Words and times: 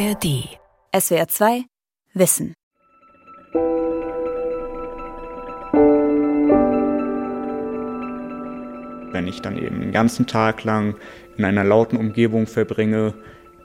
ARD. 0.00 0.48
SWR 0.98 1.28
2 1.28 1.64
Wissen. 2.14 2.54
Wenn 9.12 9.26
ich 9.26 9.42
dann 9.42 9.58
eben 9.58 9.80
den 9.80 9.92
ganzen 9.92 10.26
Tag 10.26 10.64
lang 10.64 10.94
in 11.36 11.44
einer 11.44 11.64
lauten 11.64 11.98
Umgebung 11.98 12.46
verbringe, 12.46 13.12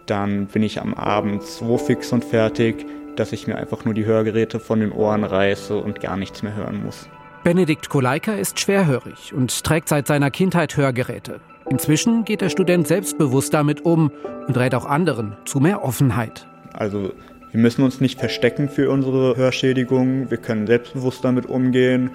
dann 0.08 0.48
bin 0.48 0.64
ich 0.64 0.82
am 0.82 0.94
Abend 0.94 1.42
so 1.44 1.78
fix 1.78 2.12
und 2.12 2.26
fertig, 2.26 2.86
dass 3.16 3.32
ich 3.32 3.48
mir 3.48 3.56
einfach 3.56 3.86
nur 3.86 3.94
die 3.94 4.06
Hörgeräte 4.06 4.60
von 4.60 4.82
den 4.82 4.92
Ohren 4.92 5.24
reiße 5.24 5.78
und 5.78 6.02
gar 6.02 6.18
nichts 6.18 6.44
mehr 6.44 6.56
hören 6.56 6.84
muss. 6.84 7.08
Benedikt 7.46 7.88
Kuleika 7.88 8.34
ist 8.34 8.60
schwerhörig 8.60 9.34
und 9.34 9.64
trägt 9.64 9.88
seit 9.88 10.08
seiner 10.08 10.32
Kindheit 10.32 10.76
Hörgeräte. 10.76 11.40
Inzwischen 11.70 12.26
geht 12.26 12.42
der 12.42 12.50
Student 12.50 12.88
selbstbewusst 12.88 13.54
damit 13.54 13.86
um 13.86 14.12
und 14.48 14.58
rät 14.58 14.76
auch 14.76 14.86
anderen 14.86 15.36
zu 15.46 15.60
mehr 15.60 15.84
Offenheit. 15.84 16.48
Also 16.74 17.12
wir 17.52 17.60
müssen 17.60 17.84
uns 17.84 18.02
nicht 18.02 18.20
verstecken 18.20 18.70
für 18.70 18.92
unsere 18.92 19.36
Hörschädigung, 19.36 20.30
wir 20.30 20.38
können 20.38 20.68
selbstbewusst 20.68 21.24
damit 21.24 21.48
umgehen 21.48 22.12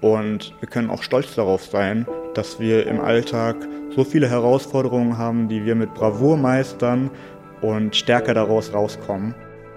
und 0.00 0.54
wir 0.60 0.68
können 0.68 0.88
auch 0.88 1.02
stolz 1.02 1.34
darauf 1.34 1.64
sein, 1.64 2.06
dass 2.34 2.60
wir 2.60 2.86
im 2.86 3.00
Alltag 3.00 3.56
so 3.94 4.04
viele 4.04 4.28
Herausforderungen 4.28 5.18
haben, 5.18 5.48
die 5.48 5.64
wir 5.64 5.74
mit 5.74 5.94
Bravour 5.94 6.36
meistern 6.36 7.10
und 7.60 7.96
stärker 7.96 8.34
daraus 8.34 8.72
rauskommen. 8.72 9.34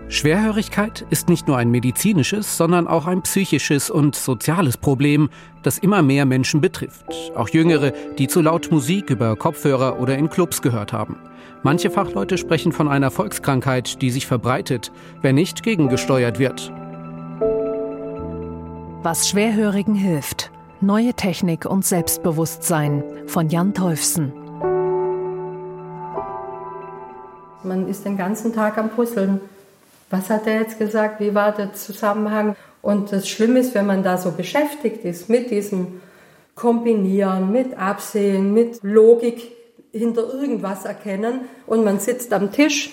Schwerhörigkeit 0.10 1.06
ist 1.10 1.28
nicht 1.28 1.50
nur 1.50 1.58
ein 1.58 1.70
medizinisches, 1.70 2.56
sondern 2.56 2.88
auch 2.88 3.08
ein 3.08 3.24
psychisches 3.24 3.90
und 3.90 4.16
soziales 4.16 4.78
Problem, 4.78 5.30
das 5.64 5.78
immer 5.80 6.02
mehr 6.02 6.26
Menschen 6.26 6.62
betrifft. 6.62 7.06
Auch 7.36 7.50
Jüngere, 7.50 7.92
die 8.18 8.28
zu 8.28 8.42
laut 8.42 8.72
Musik 8.72 9.10
über 9.10 9.36
Kopfhörer 9.36 10.00
oder 10.00 10.18
in 10.18 10.30
Clubs 10.30 10.62
gehört 10.62 10.94
haben. 10.94 11.18
Manche 11.62 11.90
Fachleute 11.90 12.38
sprechen 12.38 12.72
von 12.72 12.88
einer 12.88 13.12
Volkskrankheit, 13.12 14.02
die 14.02 14.10
sich 14.10 14.28
verbreitet, 14.28 14.94
wenn 15.22 15.36
nicht 15.36 15.62
gegengesteuert 15.62 16.40
wird. 16.40 16.72
Was 19.04 19.28
Schwerhörigen 19.28 19.96
hilft. 19.96 20.52
Neue 20.80 21.16
Technik 21.16 21.66
und 21.66 21.84
Selbstbewusstsein 21.84 23.04
von 23.26 23.50
Jan 23.50 23.74
Teufsen. 23.74 24.32
Man 27.64 27.88
ist 27.90 28.06
den 28.06 28.16
ganzen 28.16 28.54
Tag 28.54 28.78
am 28.78 28.90
Puzzeln 28.90 29.42
was 30.10 30.30
hat 30.30 30.48
er 30.48 30.62
jetzt 30.62 30.80
gesagt, 30.80 31.20
wie 31.20 31.36
war 31.36 31.52
der 31.52 31.74
Zusammenhang. 31.74 32.56
Und 32.82 33.12
das 33.12 33.28
Schlimme 33.28 33.60
ist, 33.60 33.76
wenn 33.76 33.86
man 33.86 34.04
da 34.04 34.18
so 34.18 34.32
beschäftigt 34.32 35.04
ist 35.04 35.30
mit 35.30 35.52
diesem 35.52 36.02
Kombinieren, 36.56 37.52
mit 37.52 37.78
Absehen, 37.78 38.54
mit 38.54 38.80
Logik 38.82 39.52
hinter 39.92 40.34
irgendwas 40.34 40.86
erkennen 40.86 41.42
und 41.66 41.84
man 41.84 42.00
sitzt 42.00 42.34
am 42.34 42.52
Tisch 42.52 42.92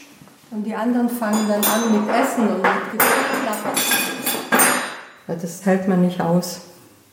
und 0.50 0.64
die 0.64 0.74
anderen 0.74 1.08
fangen 1.08 1.48
dann 1.48 1.64
an 1.64 1.92
mit 1.92 2.14
Essen 2.14 2.48
und 2.48 2.62
mit 2.62 2.92
Getränkeklappern. 2.92 3.74
Das 5.26 5.64
hält 5.64 5.88
man 5.88 6.02
nicht 6.02 6.20
aus. 6.20 6.62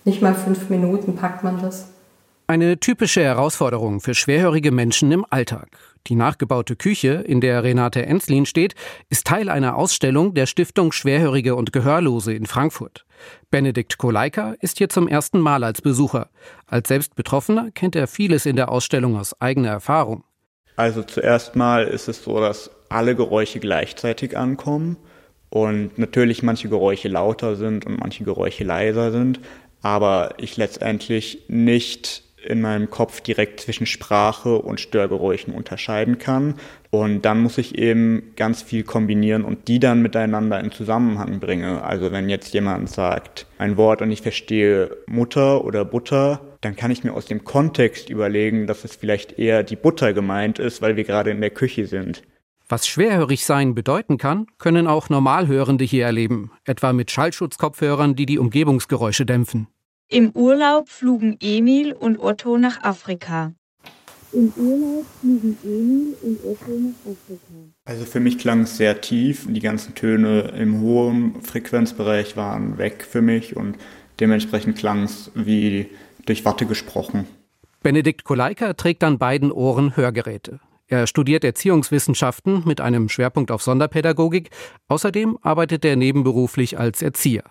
Nicht 0.03 0.21
mal 0.21 0.35
fünf 0.35 0.69
Minuten 0.69 1.15
packt 1.15 1.43
man 1.43 1.61
das. 1.61 1.87
Eine 2.47 2.79
typische 2.79 3.23
Herausforderung 3.23 4.01
für 4.01 4.13
schwerhörige 4.13 4.71
Menschen 4.71 5.11
im 5.11 5.25
Alltag. 5.29 5.67
Die 6.07 6.15
nachgebaute 6.15 6.75
Küche, 6.75 7.13
in 7.25 7.41
der 7.41 7.63
Renate 7.63 8.05
Enslin 8.05 8.45
steht, 8.45 8.75
ist 9.09 9.27
Teil 9.27 9.49
einer 9.49 9.75
Ausstellung 9.75 10.33
der 10.33 10.45
Stiftung 10.45 10.91
Schwerhörige 10.91 11.55
und 11.55 11.71
Gehörlose 11.71 12.33
in 12.33 12.45
Frankfurt. 12.45 13.05
Benedikt 13.51 13.97
Koleika 13.97 14.55
ist 14.59 14.79
hier 14.79 14.89
zum 14.89 15.07
ersten 15.07 15.39
Mal 15.39 15.63
als 15.63 15.81
Besucher. 15.81 16.29
Als 16.65 16.87
Selbstbetroffener 16.87 17.71
kennt 17.71 17.95
er 17.95 18.07
vieles 18.07 18.45
in 18.45 18.55
der 18.55 18.69
Ausstellung 18.69 19.17
aus 19.17 19.39
eigener 19.39 19.69
Erfahrung. 19.69 20.23
Also 20.75 21.03
zuerst 21.03 21.55
mal 21.55 21.87
ist 21.87 22.07
es 22.07 22.23
so, 22.23 22.39
dass 22.39 22.71
alle 22.89 23.15
Geräusche 23.15 23.59
gleichzeitig 23.59 24.37
ankommen 24.37 24.97
und 25.49 25.97
natürlich 25.97 26.43
manche 26.43 26.69
Geräusche 26.69 27.09
lauter 27.09 27.55
sind 27.55 27.85
und 27.85 27.99
manche 27.99 28.23
Geräusche 28.23 28.63
leiser 28.63 29.11
sind, 29.11 29.39
aber 29.81 30.33
ich 30.37 30.57
letztendlich 30.57 31.43
nicht 31.47 32.23
in 32.43 32.61
meinem 32.61 32.89
Kopf 32.89 33.21
direkt 33.21 33.59
zwischen 33.59 33.85
Sprache 33.85 34.57
und 34.57 34.79
Störgeräuschen 34.79 35.53
unterscheiden 35.53 36.17
kann. 36.17 36.55
Und 36.89 37.23
dann 37.23 37.41
muss 37.41 37.57
ich 37.57 37.77
eben 37.77 38.33
ganz 38.35 38.61
viel 38.61 38.83
kombinieren 38.83 39.43
und 39.43 39.67
die 39.67 39.79
dann 39.79 40.01
miteinander 40.01 40.59
in 40.59 40.71
Zusammenhang 40.71 41.39
bringe. 41.39 41.83
Also 41.83 42.11
wenn 42.11 42.29
jetzt 42.29 42.53
jemand 42.53 42.89
sagt 42.89 43.47
ein 43.57 43.77
Wort 43.77 44.01
und 44.01 44.11
ich 44.11 44.21
verstehe 44.21 44.97
Mutter 45.07 45.63
oder 45.63 45.85
Butter, 45.85 46.41
dann 46.61 46.75
kann 46.75 46.91
ich 46.91 47.03
mir 47.03 47.13
aus 47.13 47.25
dem 47.25 47.43
Kontext 47.43 48.09
überlegen, 48.09 48.67
dass 48.67 48.83
es 48.83 48.95
vielleicht 48.95 49.39
eher 49.39 49.63
die 49.63 49.75
Butter 49.75 50.13
gemeint 50.13 50.59
ist, 50.59 50.81
weil 50.81 50.95
wir 50.95 51.03
gerade 51.03 51.31
in 51.31 51.41
der 51.41 51.49
Küche 51.49 51.87
sind. 51.87 52.23
Was 52.71 52.87
schwerhörig 52.87 53.43
sein 53.43 53.75
bedeuten 53.75 54.17
kann, 54.17 54.47
können 54.57 54.87
auch 54.87 55.09
Normalhörende 55.09 55.83
hier 55.83 56.05
erleben, 56.05 56.51
etwa 56.63 56.93
mit 56.93 57.11
Schallschutzkopfhörern, 57.11 58.15
die 58.15 58.25
die 58.25 58.39
Umgebungsgeräusche 58.39 59.25
dämpfen. 59.25 59.67
Im 60.13 60.31
Urlaub 60.31 60.89
flogen 60.89 61.37
Emil 61.39 61.93
und 61.93 62.19
Otto 62.19 62.57
nach 62.57 62.83
Afrika. 62.83 63.53
Im 64.33 64.51
Urlaub 64.57 65.05
fliegen 65.21 65.57
Emil 65.63 66.17
und 66.21 66.37
Otto 66.43 66.69
nach 66.69 67.11
Afrika. 67.13 67.39
Also 67.85 68.03
für 68.03 68.19
mich 68.19 68.37
klang 68.37 68.63
es 68.63 68.75
sehr 68.75 68.99
tief. 68.99 69.47
Die 69.47 69.61
ganzen 69.61 69.95
Töne 69.95 70.51
im 70.57 70.81
hohen 70.81 71.41
Frequenzbereich 71.41 72.35
waren 72.35 72.77
weg 72.77 73.07
für 73.09 73.21
mich 73.21 73.55
und 73.55 73.77
dementsprechend 74.19 74.77
klang 74.77 75.03
es 75.03 75.31
wie 75.33 75.87
durch 76.25 76.43
Watte 76.43 76.65
gesprochen. 76.65 77.25
Benedikt 77.81 78.25
Koleika 78.25 78.73
trägt 78.73 79.05
an 79.05 79.17
beiden 79.17 79.49
Ohren 79.49 79.95
Hörgeräte. 79.95 80.59
Er 80.87 81.07
studiert 81.07 81.45
Erziehungswissenschaften 81.45 82.63
mit 82.65 82.81
einem 82.81 83.07
Schwerpunkt 83.07 83.49
auf 83.49 83.61
Sonderpädagogik. 83.61 84.49
Außerdem 84.89 85.37
arbeitet 85.41 85.85
er 85.85 85.95
nebenberuflich 85.95 86.77
als 86.77 87.01
Erzieher. 87.01 87.45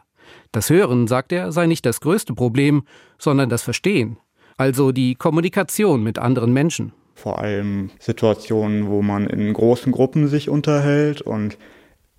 Das 0.52 0.70
Hören, 0.70 1.06
sagt 1.06 1.32
er, 1.32 1.52
sei 1.52 1.66
nicht 1.66 1.86
das 1.86 2.00
größte 2.00 2.34
Problem, 2.34 2.84
sondern 3.18 3.48
das 3.48 3.62
Verstehen, 3.62 4.18
also 4.56 4.92
die 4.92 5.14
Kommunikation 5.14 6.02
mit 6.02 6.18
anderen 6.18 6.52
Menschen. 6.52 6.92
Vor 7.14 7.38
allem 7.38 7.90
Situationen, 7.98 8.88
wo 8.88 9.02
man 9.02 9.26
in 9.26 9.52
großen 9.52 9.92
Gruppen 9.92 10.28
sich 10.28 10.48
unterhält 10.48 11.20
und 11.20 11.58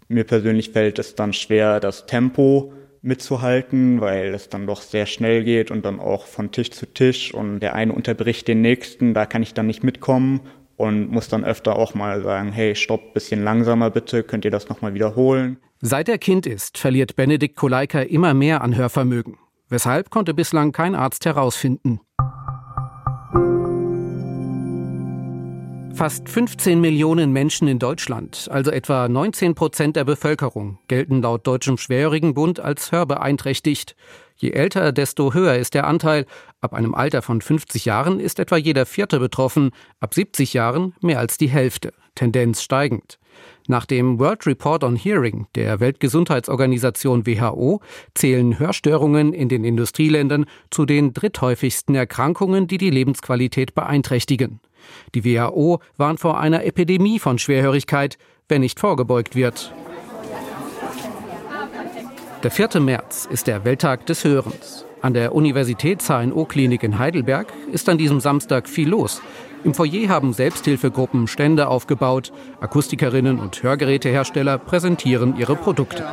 mir 0.08 0.24
persönlich 0.26 0.72
fällt 0.72 1.00
es 1.00 1.16
dann 1.16 1.34
schwer, 1.34 1.80
das 1.80 2.06
Tempo 2.06 2.74
mitzuhalten, 3.02 4.00
weil 4.00 4.34
es 4.34 4.50
dann 4.50 4.68
doch 4.68 4.82
sehr 4.82 5.08
schnell 5.08 5.44
geht 5.44 5.72
und 5.72 5.86
dann 5.86 6.00
auch 6.00 6.26
von 6.26 6.52
Tisch 6.52 6.72
zu 6.72 6.86
Tisch 6.86 7.34
und 7.34 7.60
der 7.62 7.74
eine 7.74 7.94
unterbricht 7.94 8.48
den 8.48 8.62
nächsten, 8.62 9.14
da 9.14 9.26
kann 9.26 9.42
ich 9.42 9.54
dann 9.54 9.68
nicht 9.68 9.84
mitkommen 9.84 10.42
und 10.82 11.12
muss 11.12 11.30
dann 11.30 11.46
öfter 11.46 11.76
auch 11.76 11.94
mal 11.94 12.24
sagen, 12.24 12.52
hey, 12.52 12.76
stopp, 12.76 13.14
bisschen 13.14 13.44
langsamer 13.44 13.92
bitte, 13.92 14.24
könnt 14.24 14.46
ihr 14.46 14.52
das 14.52 14.68
nochmal 14.68 14.96
wiederholen? 14.96 15.58
Seit 15.80 16.10
er 16.10 16.18
Kind 16.18 16.48
ist, 16.48 16.80
verliert 16.80 17.16
Benedikt 17.16 17.56
Koleika 17.56 18.02
immer 18.02 18.34
mehr 18.34 18.62
an 18.62 18.76
Hörvermögen. 18.76 19.38
Weshalb 19.70 20.10
konnte 20.10 20.34
bislang 20.34 20.72
kein 20.72 20.96
Arzt 20.96 21.26
herausfinden. 21.26 22.02
Fast 26.02 26.30
15 26.30 26.82
Millionen 26.82 27.32
Menschen 27.32 27.68
in 27.68 27.78
Deutschland, 27.78 28.48
also 28.50 28.72
etwa 28.72 29.08
19 29.08 29.54
Prozent 29.54 29.96
der 29.96 30.04
Bevölkerung, 30.04 30.80
gelten 30.88 31.22
laut 31.22 31.46
Deutschem 31.46 31.78
Schwerhörigenbund 31.78 32.60
als 32.60 32.92
hörbeeinträchtigt. 32.92 33.96
Je 34.36 34.50
älter, 34.50 34.94
desto 34.94 35.36
höher 35.36 35.58
ist 35.58 35.76
der 35.76 35.86
Anteil. 35.86 36.26
Ab 36.60 36.74
einem 36.74 36.96
Alter 36.96 37.22
von 37.22 37.40
50 37.40 37.86
Jahren 37.86 38.20
ist 38.20 38.40
etwa 38.40 38.58
jeder 38.58 38.88
Vierte 38.88 39.20
betroffen, 39.20 39.70
ab 40.00 40.16
70 40.16 40.56
Jahren 40.56 40.96
mehr 41.02 41.20
als 41.20 41.38
die 41.38 41.50
Hälfte, 41.50 41.94
Tendenz 42.16 42.64
steigend. 42.64 43.20
Nach 43.68 43.86
dem 43.86 44.18
World 44.18 44.48
Report 44.48 44.84
on 44.84 44.96
Hearing 44.96 45.46
der 45.54 45.80
Weltgesundheitsorganisation 45.80 47.28
WHO 47.28 47.80
zählen 48.16 48.58
Hörstörungen 48.58 49.34
in 49.34 49.50
den 49.50 49.64
Industrieländern 49.64 50.46
zu 50.72 50.88
den 50.88 51.14
dritthäufigsten 51.14 51.94
Erkrankungen, 51.94 52.66
die 52.66 52.80
die 52.80 52.90
Lebensqualität 52.90 53.76
beeinträchtigen. 53.76 54.62
Die 55.16 55.26
WHO 55.26 55.80
warnt 55.98 56.20
vor 56.20 56.40
einer 56.40 56.66
Epidemie 56.66 57.20
von 57.20 57.38
Schwerhörigkeit, 57.38 58.18
wenn 58.48 58.62
nicht 58.62 58.80
vorgebeugt 58.80 59.36
wird. 59.36 59.74
Der 62.44 62.52
4. 62.52 62.80
März 62.80 63.28
ist 63.32 63.48
der 63.48 63.66
Welttag 63.66 64.06
des 64.08 64.24
Hörens. 64.24 64.86
An 65.02 65.14
der 65.14 65.34
Universitäts 65.34 66.10
HNO-Klinik 66.10 66.84
in 66.84 67.00
Heidelberg 67.00 67.54
ist 67.72 67.90
an 67.90 67.98
diesem 67.98 68.20
Samstag 68.20 68.68
viel 68.68 68.90
los. 68.90 69.22
Im 69.64 69.74
Foyer 69.76 70.10
haben 70.10 70.34
Selbsthilfegruppen 70.34 71.28
Stände 71.28 71.68
aufgebaut. 71.68 72.32
Akustikerinnen 72.60 73.40
und 73.40 73.62
Hörgerätehersteller 73.62 74.58
präsentieren 74.58 75.38
ihre 75.38 75.56
Produkte. 75.56 76.06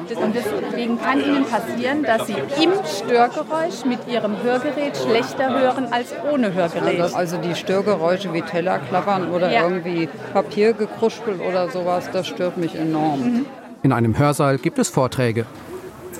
Deswegen 0.98 1.22
kann 1.22 1.34
Ihnen 1.34 1.44
passieren, 1.44 2.02
dass 2.02 2.26
Sie 2.26 2.34
im 2.62 2.72
Störgeräusch 2.84 3.84
mit 3.84 4.00
Ihrem 4.08 4.42
Hörgerät 4.42 4.96
schlechter 4.96 5.58
hören 5.58 5.86
als 5.90 6.14
ohne 6.30 6.52
Hörgerät. 6.52 7.00
Also, 7.00 7.16
also 7.16 7.36
die 7.38 7.54
Störgeräusche 7.54 8.32
wie 8.32 8.42
Teller 8.42 8.78
klappern 8.78 9.30
oder 9.30 9.50
ja. 9.50 9.62
irgendwie 9.62 10.08
Papiergekruspel 10.32 11.40
oder 11.40 11.70
sowas, 11.70 12.08
das 12.12 12.26
stört 12.26 12.56
mich 12.56 12.74
enorm. 12.74 13.20
Mhm. 13.20 13.46
In 13.82 13.92
einem 13.92 14.18
Hörsaal 14.18 14.58
gibt 14.58 14.78
es 14.78 14.88
Vorträge. 14.88 15.46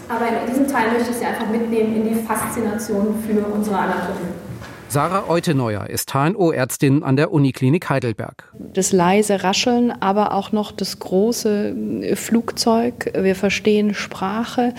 Aber 0.09 0.25
in 0.27 0.51
diesem 0.51 0.69
Teil 0.69 0.93
möchte 0.93 1.11
ich 1.11 1.17
Sie 1.17 1.25
einfach 1.25 1.49
mitnehmen 1.49 1.97
in 1.97 2.09
die 2.09 2.15
Faszination 2.15 3.23
für 3.27 3.45
unsere 3.45 3.77
Anatomie. 3.77 4.48
Sarah 4.91 5.29
Euteneuer 5.29 5.87
ist 5.89 6.15
HNO-Ärztin 6.15 7.03
an 7.03 7.17
der 7.17 7.31
Uniklinik 7.31 7.91
Heidelberg. 7.91 8.51
Das 8.73 8.91
leise 8.91 9.45
Rascheln, 9.45 9.93
aber 9.93 10.33
auch 10.33 10.51
noch 10.51 10.73
das 10.73 10.99
große 10.99 11.75
äh, 12.01 12.17
Flugzeug. 12.17 13.13
Wir 13.15 13.35
verstehen 13.35 13.93
Sprache. 13.93 14.73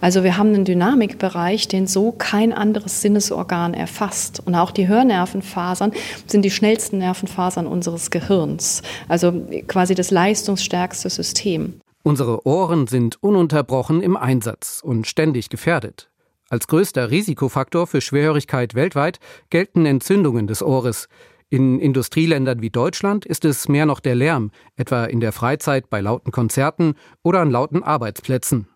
Also 0.00 0.24
wir 0.24 0.38
haben 0.38 0.54
einen 0.54 0.64
Dynamikbereich, 0.64 1.68
den 1.68 1.86
so 1.86 2.10
kein 2.10 2.54
anderes 2.54 3.02
Sinnesorgan 3.02 3.74
erfasst. 3.74 4.40
Und 4.46 4.54
auch 4.54 4.70
die 4.70 4.88
Hörnervenfasern 4.88 5.92
sind 6.26 6.42
die 6.42 6.50
schnellsten 6.50 6.96
Nervenfasern 6.96 7.66
unseres 7.66 8.10
Gehirns. 8.10 8.80
Also 9.08 9.46
quasi 9.68 9.94
das 9.94 10.10
leistungsstärkste 10.10 11.10
System. 11.10 11.82
Unsere 12.02 12.46
Ohren 12.46 12.86
sind 12.86 13.22
ununterbrochen 13.22 14.00
im 14.00 14.16
Einsatz 14.16 14.80
und 14.82 15.06
ständig 15.06 15.50
gefährdet. 15.50 16.08
Als 16.50 16.66
größter 16.66 17.12
Risikofaktor 17.12 17.86
für 17.86 18.00
Schwerhörigkeit 18.00 18.74
weltweit 18.74 19.20
gelten 19.50 19.86
Entzündungen 19.86 20.48
des 20.48 20.64
Ohres. 20.64 21.08
In 21.48 21.78
Industrieländern 21.78 22.60
wie 22.60 22.70
Deutschland 22.70 23.24
ist 23.24 23.44
es 23.44 23.68
mehr 23.68 23.86
noch 23.86 24.00
der 24.00 24.16
Lärm, 24.16 24.50
etwa 24.74 25.04
in 25.04 25.20
der 25.20 25.30
Freizeit 25.30 25.88
bei 25.90 26.00
lauten 26.00 26.32
Konzerten 26.32 26.94
oder 27.22 27.38
an 27.38 27.52
lauten 27.52 27.84
Arbeitsplätzen. 27.84 28.66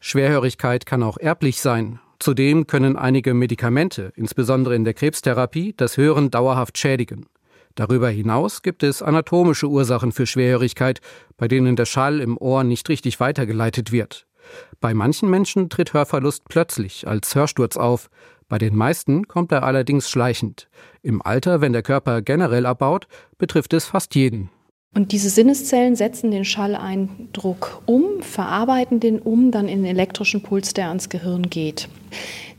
Schwerhörigkeit 0.00 0.86
kann 0.86 1.02
auch 1.02 1.18
erblich 1.18 1.60
sein. 1.60 2.00
Zudem 2.18 2.66
können 2.66 2.96
einige 2.96 3.34
Medikamente, 3.34 4.14
insbesondere 4.16 4.74
in 4.74 4.84
der 4.84 4.94
Krebstherapie, 4.94 5.74
das 5.76 5.98
Hören 5.98 6.30
dauerhaft 6.30 6.78
schädigen. 6.78 7.26
Darüber 7.74 8.08
hinaus 8.08 8.62
gibt 8.62 8.82
es 8.82 9.02
anatomische 9.02 9.68
Ursachen 9.68 10.12
für 10.12 10.26
Schwerhörigkeit, 10.26 11.02
bei 11.36 11.46
denen 11.46 11.76
der 11.76 11.86
Schall 11.86 12.20
im 12.20 12.38
Ohr 12.38 12.64
nicht 12.64 12.88
richtig 12.88 13.20
weitergeleitet 13.20 13.92
wird. 13.92 14.26
Bei 14.80 14.94
manchen 14.94 15.30
Menschen 15.30 15.68
tritt 15.68 15.92
Hörverlust 15.92 16.44
plötzlich 16.48 17.06
als 17.06 17.34
Hörsturz 17.34 17.76
auf. 17.76 18.10
Bei 18.48 18.58
den 18.58 18.76
meisten 18.76 19.28
kommt 19.28 19.52
er 19.52 19.62
allerdings 19.62 20.10
schleichend. 20.10 20.68
Im 21.02 21.22
Alter, 21.22 21.60
wenn 21.60 21.72
der 21.72 21.82
Körper 21.82 22.22
generell 22.22 22.66
abbaut, 22.66 23.06
betrifft 23.38 23.72
es 23.72 23.86
fast 23.86 24.14
jeden. 24.14 24.50
Und 24.94 25.12
diese 25.12 25.30
Sinneszellen 25.30 25.96
setzen 25.96 26.30
den 26.30 26.44
Schalleindruck 26.44 27.82
um, 27.86 28.20
verarbeiten 28.20 29.00
den 29.00 29.20
um 29.20 29.50
dann 29.50 29.68
in 29.68 29.82
den 29.82 29.90
elektrischen 29.90 30.42
Puls, 30.42 30.74
der 30.74 30.88
ans 30.88 31.08
Gehirn 31.08 31.48
geht. 31.48 31.88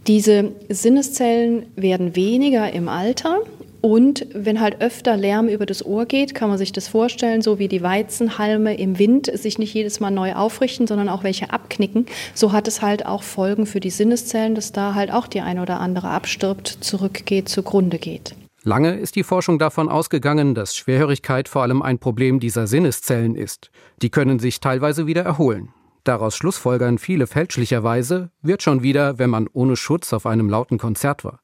Diese 0.08 0.52
Sinneszellen 0.68 1.68
werden 1.76 2.16
weniger 2.16 2.72
im 2.74 2.90
Alter 2.90 3.42
und 3.84 4.26
wenn 4.34 4.62
halt 4.62 4.80
öfter 4.80 5.18
Lärm 5.18 5.50
über 5.50 5.66
das 5.66 5.86
Ohr 5.86 6.06
geht, 6.06 6.34
kann 6.34 6.48
man 6.48 6.58
sich 6.58 6.72
das 6.72 6.88
vorstellen, 6.88 7.42
so 7.42 7.60
wie 7.60 7.68
die 7.68 7.84
Weizenhalme 7.84 8.78
im 8.78 8.98
Wind 8.98 9.30
sich 9.38 9.60
nicht 9.60 9.74
jedes 9.74 10.00
Mal 10.00 10.10
neu 10.10 10.36
aufrichten, 10.36 10.88
sondern 10.88 11.10
auch 11.10 11.26
welche 11.26 11.52
abknicken. 11.52 12.06
So 12.34 12.54
hat 12.54 12.70
es 12.70 12.82
halt 12.82 13.06
auch 13.06 13.24
Folgen 13.24 13.66
für 13.66 13.82
die 13.82 13.90
Sinneszellen, 13.90 14.56
dass 14.56 14.72
da 14.72 14.96
halt 14.96 15.12
auch 15.12 15.28
die 15.28 15.42
eine 15.42 15.62
oder 15.62 15.82
andere 15.82 16.12
abstirbt, 16.12 16.70
zurückgeht, 16.80 17.50
zugrunde 17.50 18.00
geht. 18.00 18.38
Lange 18.64 18.98
ist 18.98 19.18
die 19.18 19.24
Forschung 19.24 19.60
davon 19.60 19.90
ausgegangen, 19.90 20.56
dass 20.56 20.78
Schwerhörigkeit 20.78 21.50
vor 21.50 21.64
allem 21.64 21.82
ein 21.82 22.00
Problem 22.00 22.40
dieser 22.40 22.68
Sinneszellen 22.68 23.36
ist. 23.36 23.70
Die 24.02 24.10
können 24.10 24.40
sich 24.40 24.62
teilweise 24.62 25.08
wieder 25.08 25.24
erholen. 25.24 25.74
Daraus 26.06 26.38
schlussfolgern 26.38 27.00
viele 27.00 27.28
fälschlicherweise, 27.28 28.30
wird 28.42 28.64
schon 28.64 28.82
wieder, 28.82 29.20
wenn 29.20 29.30
man 29.30 29.50
ohne 29.52 29.76
Schutz 29.76 30.14
auf 30.14 30.26
einem 30.26 30.50
lauten 30.50 30.78
Konzert 30.78 31.26
war. 31.26 31.43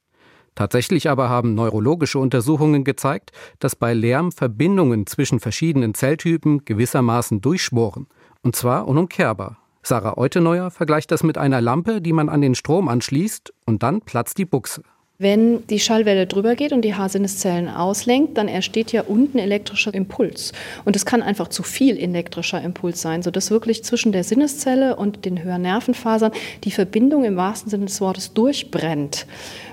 Tatsächlich 0.55 1.09
aber 1.09 1.29
haben 1.29 1.55
neurologische 1.55 2.19
Untersuchungen 2.19 2.83
gezeigt, 2.83 3.31
dass 3.59 3.75
bei 3.75 3.93
Lärm 3.93 4.31
Verbindungen 4.31 5.05
zwischen 5.07 5.39
verschiedenen 5.39 5.93
Zelltypen 5.93 6.65
gewissermaßen 6.65 7.41
durchschmoren. 7.41 8.07
Und 8.41 8.55
zwar 8.55 8.87
unumkehrbar. 8.87 9.57
Sarah 9.83 10.17
Euteneuer 10.17 10.71
vergleicht 10.71 11.11
das 11.11 11.23
mit 11.23 11.37
einer 11.37 11.61
Lampe, 11.61 12.01
die 12.01 12.13
man 12.13 12.29
an 12.29 12.41
den 12.41 12.55
Strom 12.55 12.87
anschließt 12.87 13.53
und 13.65 13.83
dann 13.83 14.01
platzt 14.01 14.37
die 14.37 14.45
Buchse. 14.45 14.83
Wenn 15.21 15.67
die 15.67 15.81
Schallwelle 15.81 16.27
drüber 16.27 16.55
geht 16.55 16.71
und 16.71 16.81
die 16.81 16.95
Haarsinneszellen 16.95 17.67
auslenkt, 17.67 18.37
dann 18.37 18.47
entsteht 18.47 18.93
ja 18.93 19.01
unten 19.01 19.37
elektrischer 19.37 19.93
Impuls. 19.93 20.53
Und 20.85 20.95
es 20.95 21.05
kann 21.05 21.21
einfach 21.21 21.49
zu 21.49 21.61
viel 21.61 21.97
elektrischer 21.97 22.61
Impuls 22.61 23.01
sein, 23.01 23.21
sodass 23.21 23.51
wirklich 23.51 23.83
zwischen 23.83 24.13
der 24.13 24.23
Sinneszelle 24.23 24.95
und 24.95 25.25
den 25.25 25.43
Hörnervenfasern 25.43 26.31
die 26.63 26.71
Verbindung 26.71 27.25
im 27.25 27.35
wahrsten 27.35 27.69
Sinne 27.69 27.87
des 27.87 27.99
Wortes 27.99 28.33
durchbrennt. 28.33 29.27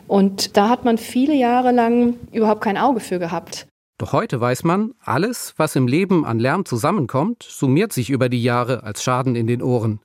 Und 0.08 0.56
da 0.56 0.68
hat 0.68 0.84
man 0.84 0.98
viele 0.98 1.34
Jahre 1.34 1.70
lang 1.70 2.14
überhaupt 2.32 2.62
kein 2.62 2.76
Auge 2.76 2.98
für 2.98 3.20
gehabt. 3.20 3.68
Doch 3.98 4.12
heute 4.12 4.40
weiß 4.40 4.64
man, 4.64 4.94
alles, 4.98 5.54
was 5.58 5.76
im 5.76 5.86
Leben 5.86 6.26
an 6.26 6.40
Lärm 6.40 6.64
zusammenkommt, 6.64 7.44
summiert 7.44 7.92
sich 7.92 8.10
über 8.10 8.28
die 8.28 8.42
Jahre 8.42 8.82
als 8.82 9.04
Schaden 9.04 9.36
in 9.36 9.46
den 9.46 9.62
Ohren. 9.62 10.00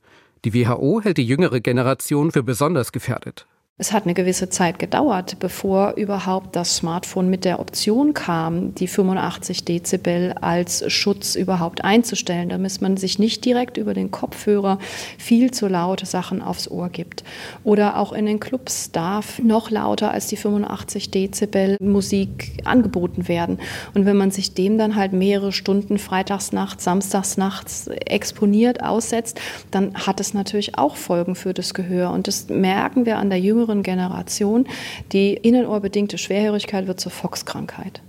Die 0.46 0.54
WHO 0.54 1.02
hält 1.02 1.18
die 1.18 1.26
jüngere 1.26 1.62
Generation 1.62 2.32
für 2.32 2.44
besonders 2.44 2.92
gefährdet. 2.92 3.48
Es 3.82 3.94
hat 3.94 4.04
eine 4.04 4.14
gewisse 4.14 4.48
Zeit 4.48 4.78
gedauert, 4.78 5.38
bevor 5.40 5.96
überhaupt 5.96 6.56
das 6.56 6.76
Smartphone 6.76 7.32
mit 7.32 7.46
der 7.46 7.60
Option 7.60 8.14
kam, 8.14 8.76
die 8.76 8.86
85 8.86 9.66
Dezibel 9.66 10.36
als 10.40 10.84
Schutz 10.94 11.34
überhaupt 11.34 11.84
einzustellen, 11.84 12.50
damit 12.50 12.80
man 12.80 12.96
sich 12.96 13.18
nicht 13.18 13.44
direkt 13.44 13.78
über 13.78 13.96
den 13.96 14.12
Kopfhörer 14.12 14.78
viel 15.18 15.50
zu 15.50 15.68
laute 15.68 16.06
Sachen 16.06 16.44
aufs 16.44 16.68
Ohr 16.70 16.90
gibt. 16.90 17.24
Oder 17.64 17.98
auch 17.98 18.14
in 18.14 18.28
den 18.28 18.40
Clubs 18.40 18.92
darf 18.92 19.40
noch 19.40 19.72
lauter 19.72 20.12
als 20.12 20.28
die 20.28 20.38
85 20.38 21.10
Dezibel 21.10 21.76
Musik 21.82 22.62
angeboten 22.66 23.28
werden. 23.28 23.58
Und 23.96 24.06
wenn 24.06 24.16
man 24.16 24.30
sich 24.30 24.54
dem 24.54 24.78
dann 24.78 24.96
halt 24.96 25.12
mehrere 25.12 25.52
Stunden 25.52 25.98
freitagsnachts, 25.98 26.84
samstagsnachts 26.84 27.88
exponiert 27.88 28.84
aussetzt, 28.84 29.42
dann 29.72 29.96
hat 29.96 30.20
es 30.20 30.36
natürlich 30.36 30.78
auch 30.78 30.98
Folgen 30.98 31.34
für 31.34 31.56
das 31.56 31.74
Gehör. 31.74 32.12
Und 32.12 32.28
das 32.28 32.48
merken 32.48 33.08
wir 33.08 33.18
an 33.18 33.32
der 33.32 33.40
jüngeren 33.40 33.71
jüngeren 33.72 33.84
Generation. 33.84 34.68
Die 35.12 35.34
innenohrbedingte 35.34 36.18
Schwerhörigkeit 36.18 36.88
wird 36.88 37.00
zur 37.00 37.12
Fox-Krankheit. 37.12 38.02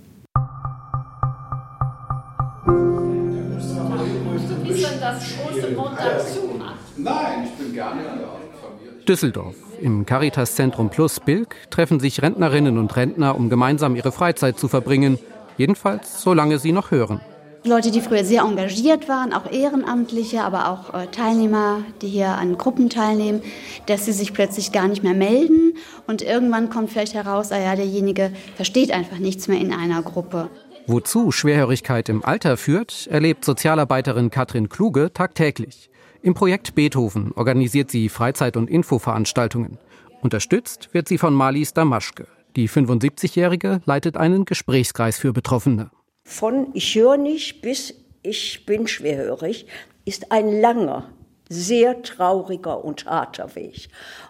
Düsseldorf. 9.09 9.56
Im 9.81 10.06
Caritas-Zentrum 10.06 10.91
Plus 10.91 11.19
Bilk 11.19 11.56
treffen 11.70 11.99
sich 11.99 12.23
Rentnerinnen 12.23 12.79
und 12.79 12.94
Rentner, 12.94 13.35
um 13.35 13.49
gemeinsam 13.50 13.97
ihre 13.97 14.12
Freizeit 14.12 14.59
zu 14.59 14.69
verbringen. 14.69 15.19
Jedenfalls, 15.59 16.23
solange 16.23 16.59
sie 16.59 16.70
noch 16.73 16.93
hören. 16.93 17.20
Leute, 17.64 17.93
die 17.93 18.00
früher 18.00 18.25
sehr 18.25 18.43
engagiert 18.43 19.09
waren, 19.09 19.32
auch 19.32 19.49
Ehrenamtliche, 19.49 20.43
aber 20.43 20.69
auch 20.69 20.94
äh, 20.94 21.06
Teilnehmer, 21.06 21.85
die 22.00 22.09
hier 22.09 22.31
an 22.31 22.59
Gruppen 22.59 22.91
teilnehmen, 22.91 23.41
dass 23.87 24.05
sie 24.05 24.12
sich 24.12 24.32
plötzlich 24.32 24.73
gar 24.73 24.88
nicht 24.88 25.05
mehr 25.05 25.14
melden 25.14 25.75
und 26.09 26.23
irgendwann 26.23 26.70
kommt 26.70 26.91
vielleicht 26.91 27.14
heraus, 27.14 27.53
ah 27.53 27.61
ja, 27.61 27.76
derjenige 27.76 28.32
versteht 28.56 28.91
einfach 28.91 29.19
nichts 29.19 29.47
mehr 29.47 29.61
in 29.61 29.73
einer 29.73 30.03
Gruppe. 30.03 30.50
Wozu 30.88 31.31
Schwerhörigkeit 31.31 32.09
im 32.09 32.25
Alter 32.25 32.56
führt, 32.56 33.06
erlebt 33.06 33.44
Sozialarbeiterin 33.44 34.31
Katrin 34.31 34.69
Kluge 34.69 35.12
tagtäglich. 35.12 35.88
Im 36.21 36.35
Projekt 36.35 36.75
Beethoven 36.75 37.31
organisiert 37.31 37.92
sie 37.92 38.09
Freizeit- 38.09 38.57
und 38.57 38.69
Infoveranstaltungen. 38.69 39.78
Unterstützt 40.21 40.88
wird 40.92 41.07
sie 41.07 41.19
von 41.19 41.33
Marlies 41.33 41.75
Damaschke. 41.75 42.26
Die 42.57 42.69
75-Jährige 42.69 43.81
leitet 43.85 44.16
einen 44.16 44.47
Gesprächskreis 44.47 45.16
für 45.16 45.33
Betroffene. 45.33 45.90
Von 46.25 46.69
ich 46.75 46.95
höre 46.95 47.17
nicht 47.17 47.62
bis 47.62 47.95
ich 48.23 48.64
bin 48.67 48.87
schwerhörig 48.87 49.67
ist 50.05 50.31
ein 50.31 50.61
langer, 50.61 51.12
sehr 51.49 52.02
trauriger 52.02 52.85
und 52.85 53.05
harter 53.07 53.55
Weg. 53.55 53.88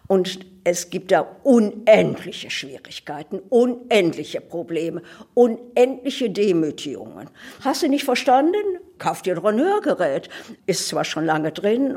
Und 0.09 0.41
es 0.65 0.91
gibt 0.91 1.13
da 1.13 1.21
unendliche 1.43 2.51
Schwierigkeiten, 2.51 3.39
unendliche 3.49 4.41
Probleme, 4.41 5.03
unendliche 5.35 6.31
Demütigungen. 6.31 7.29
Hast 7.61 7.83
du 7.83 7.89
nicht 7.89 8.05
verstanden? 8.05 8.79
Kauf 9.03 9.21
dir 9.21 9.35
doch 9.35 9.45
ein 9.47 9.59
Hörgerät. 9.59 10.29
Ist 10.67 10.87
zwar 10.87 11.05
schon 11.05 11.25
lange 11.25 11.51
drin, 11.51 11.97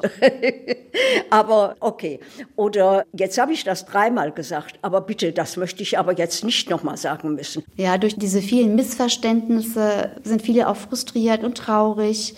aber 1.29 1.75
okay. 1.79 2.19
Oder 2.55 3.05
jetzt 3.13 3.37
habe 3.37 3.53
ich 3.53 3.63
das 3.63 3.85
dreimal 3.85 4.31
gesagt, 4.31 4.79
aber 4.81 5.01
bitte, 5.01 5.31
das 5.31 5.55
möchte 5.55 5.83
ich 5.83 5.99
aber 5.99 6.17
jetzt 6.17 6.43
nicht 6.43 6.71
nochmal 6.71 6.97
sagen 6.97 7.35
müssen. 7.35 7.63
Ja, 7.75 7.99
durch 7.99 8.15
diese 8.15 8.41
vielen 8.41 8.73
Missverständnisse 8.73 10.13
sind 10.23 10.41
viele 10.41 10.67
auch 10.67 10.77
frustriert 10.77 11.43
und 11.43 11.59
traurig, 11.59 12.33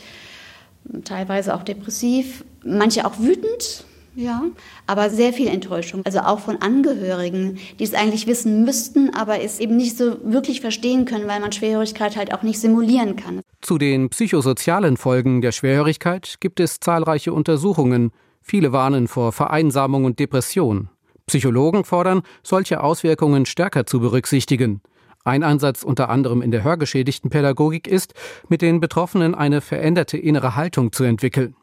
teilweise 1.05 1.55
auch 1.55 1.63
depressiv, 1.63 2.43
manche 2.62 3.05
auch 3.05 3.19
wütend 3.19 3.86
ja, 4.17 4.41
aber 4.88 5.12
sehr 5.12 5.31
viel 5.31 5.47
Enttäuschung. 5.47 6.01
Also 6.03 6.19
auch 6.21 6.39
von 6.39 6.57
Angehörigen, 6.59 7.59
die 7.77 7.83
es 7.83 7.93
eigentlich 7.93 8.25
wissen 8.25 8.65
müssten, 8.65 9.13
aber 9.13 9.41
es 9.41 9.59
eben 9.59 9.77
nicht 9.77 9.95
so 9.95 10.17
wirklich 10.24 10.59
verstehen 10.59 11.05
können, 11.05 11.27
weil 11.27 11.39
man 11.39 11.51
Schwerhörigkeit 11.51 12.17
halt 12.17 12.33
auch 12.33 12.41
nicht 12.41 12.59
simulieren 12.59 13.15
kann. 13.15 13.41
Zu 13.62 13.77
den 13.77 14.09
psychosozialen 14.09 14.97
Folgen 14.97 15.41
der 15.41 15.51
Schwerhörigkeit 15.51 16.38
gibt 16.39 16.59
es 16.59 16.79
zahlreiche 16.79 17.31
Untersuchungen. 17.31 18.12
Viele 18.41 18.71
warnen 18.71 19.07
vor 19.07 19.31
Vereinsamung 19.33 20.05
und 20.05 20.17
Depression. 20.17 20.89
Psychologen 21.27 21.83
fordern, 21.83 22.24
solche 22.41 22.81
Auswirkungen 22.81 23.45
stärker 23.45 23.86
zu 23.86 24.00
berücksichtigen. 24.00 24.81
Ein 25.25 25.43
Ansatz 25.43 25.83
unter 25.83 26.09
anderem 26.09 26.41
in 26.41 26.50
der 26.50 26.63
hörgeschädigten 26.63 27.29
Pädagogik 27.29 27.88
ist, 27.88 28.15
mit 28.50 28.63
den 28.63 28.79
Betroffenen 28.79 29.36
eine 29.36 29.62
veränderte 29.62 30.17
innere 30.17 30.55
Haltung 30.55 30.91
zu 30.91 31.03
entwickeln 31.03 31.55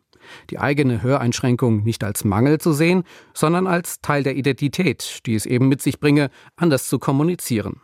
die 0.51 0.59
eigene 0.59 1.03
Höreinschränkung 1.03 1.85
nicht 1.85 2.05
als 2.05 2.25
Mangel 2.25 2.59
zu 2.59 2.73
sehen, 2.73 3.05
sondern 3.33 3.67
als 3.67 4.01
Teil 4.01 4.23
der 4.23 4.37
Identität, 4.37 5.21
die 5.27 5.35
es 5.35 5.47
eben 5.47 5.69
mit 5.69 5.83
sich 5.83 6.01
bringe, 6.01 6.31
anders 6.57 6.89
zu 6.89 6.99
kommunizieren. 6.99 7.81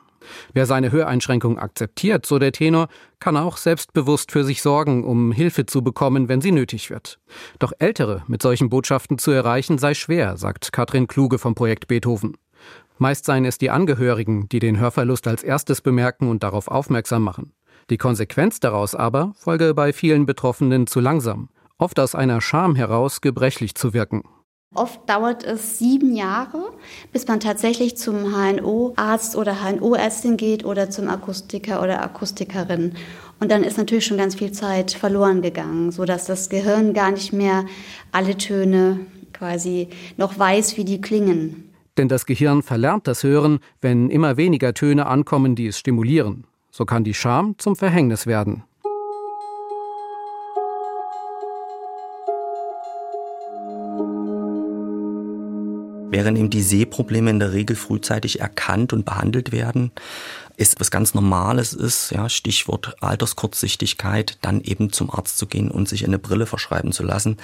Wer 0.52 0.66
seine 0.66 0.92
Höreinschränkung 0.92 1.59
akzeptiert, 1.59 2.26
so 2.26 2.38
der 2.38 2.52
Tenor, 2.52 2.88
kann 3.18 3.37
auch 3.37 3.56
selbstbewusst 3.56 4.32
für 4.32 4.44
sich 4.44 4.62
sorgen, 4.62 5.04
um 5.04 5.32
Hilfe 5.32 5.66
zu 5.66 5.82
bekommen, 5.82 6.28
wenn 6.28 6.40
sie 6.40 6.52
nötig 6.52 6.90
wird. 6.90 7.18
Doch 7.59 7.73
Ältere 7.78 8.23
mit 8.26 8.42
solchen 8.42 8.68
Botschaften 8.68 9.18
zu 9.18 9.30
erreichen 9.30 9.78
sei 9.78 9.94
schwer, 9.94 10.37
sagt 10.37 10.73
Katrin 10.73 11.06
Kluge 11.06 11.38
vom 11.38 11.54
Projekt 11.54 11.88
Beethoven. 11.88 12.37
Meist 12.99 13.25
seien 13.25 13.47
es 13.47 13.56
die 13.56 13.70
Angehörigen, 13.70 14.49
die 14.50 14.59
den 14.59 14.78
Hörverlust 14.78 15.26
als 15.26 15.42
erstes 15.42 15.80
bemerken 15.80 16.28
und 16.28 16.42
darauf 16.42 16.68
aufmerksam 16.68 17.23
machen. 17.23 17.52
Die 17.88 17.97
Konsequenz 17.97 18.61
daraus 18.61 18.94
aber 18.94 19.32
folge 19.37 19.75
bei 19.75 19.92
vielen 19.92 20.26
Betroffenen 20.26 20.87
zu 20.87 21.00
langsam, 21.00 21.49
oft 21.80 21.99
aus 21.99 22.14
einer 22.14 22.40
Scham 22.40 22.76
heraus 22.76 23.20
gebrechlich 23.20 23.75
zu 23.75 23.94
wirken. 23.94 24.22
Oft 24.72 25.10
dauert 25.10 25.42
es 25.42 25.80
sieben 25.80 26.14
Jahre, 26.14 26.70
bis 27.12 27.26
man 27.26 27.40
tatsächlich 27.40 27.96
zum 27.96 28.32
HNO-Arzt 28.32 29.34
oder 29.34 29.56
HNO-Ärztin 29.64 30.37
geht 30.37 30.64
oder 30.64 30.90
zum 30.90 31.08
Akustiker 31.08 31.82
oder 31.82 32.04
Akustikerin. 32.04 32.92
Und 33.40 33.50
dann 33.50 33.64
ist 33.64 33.78
natürlich 33.78 34.06
schon 34.06 34.18
ganz 34.18 34.37
viel 34.37 34.52
Zeit 34.52 34.92
verloren 34.92 35.42
gegangen, 35.42 35.90
sodass 35.90 36.26
das 36.26 36.50
Gehirn 36.50 36.94
gar 36.94 37.10
nicht 37.10 37.32
mehr 37.32 37.64
alle 38.12 38.37
Töne 38.38 39.00
quasi 39.32 39.88
noch 40.16 40.38
weiß, 40.38 40.76
wie 40.76 40.84
die 40.84 41.00
klingen. 41.00 41.72
Denn 41.96 42.08
das 42.08 42.25
Gehirn 42.25 42.62
verlernt 42.62 43.08
das 43.08 43.25
Hören, 43.25 43.58
wenn 43.80 44.08
immer 44.08 44.37
weniger 44.37 44.72
Töne 44.72 45.06
ankommen, 45.06 45.56
die 45.56 45.66
es 45.66 45.78
stimulieren. 45.78 46.44
So 46.70 46.84
kann 46.84 47.02
die 47.02 47.14
Scham 47.14 47.56
zum 47.58 47.75
Verhängnis 47.75 48.28
werden. 48.28 48.62
Während 56.11 56.37
eben 56.38 56.50
die 56.50 56.62
Sehprobleme 56.62 57.31
in 57.31 57.38
der 57.38 57.52
Regel 57.52 57.76
frühzeitig 57.76 58.40
erkannt 58.40 58.93
und 58.93 59.05
behandelt 59.05 59.52
werden, 59.52 59.93
ist 60.57 60.79
was 60.81 60.90
ganz 60.90 61.14
Normales 61.14 61.73
ist, 61.73 62.11
ja, 62.11 62.29
Stichwort 62.29 62.97
Alterskurzsichtigkeit, 63.00 64.37
dann 64.43 64.61
eben 64.61 64.93
zum 64.93 65.11
Arzt 65.11 65.38
zu 65.38 65.47
gehen 65.47 65.71
und 65.71 65.88
sich 65.88 66.05
eine 66.05 66.19
Brille 66.19 66.47
verschreiben 66.47 66.93
zu 66.93 67.02
lassen, 67.02 67.38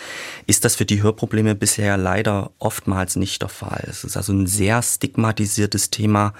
ist 0.47 0.65
das 0.65 0.75
für 0.75 0.85
die 0.85 1.03
Hörprobleme 1.03 1.55
bisher 1.55 1.97
leider 1.97 2.51
oftmals 2.59 3.17
nicht 3.17 3.41
der 3.41 3.49
Fall. 3.49 3.85
Es 3.89 4.05
ist 4.05 4.17
also 4.17 4.33
ein 4.33 4.47
sehr 4.47 4.83
stigmatisiertes 4.83 5.91
Thema, 5.91 6.35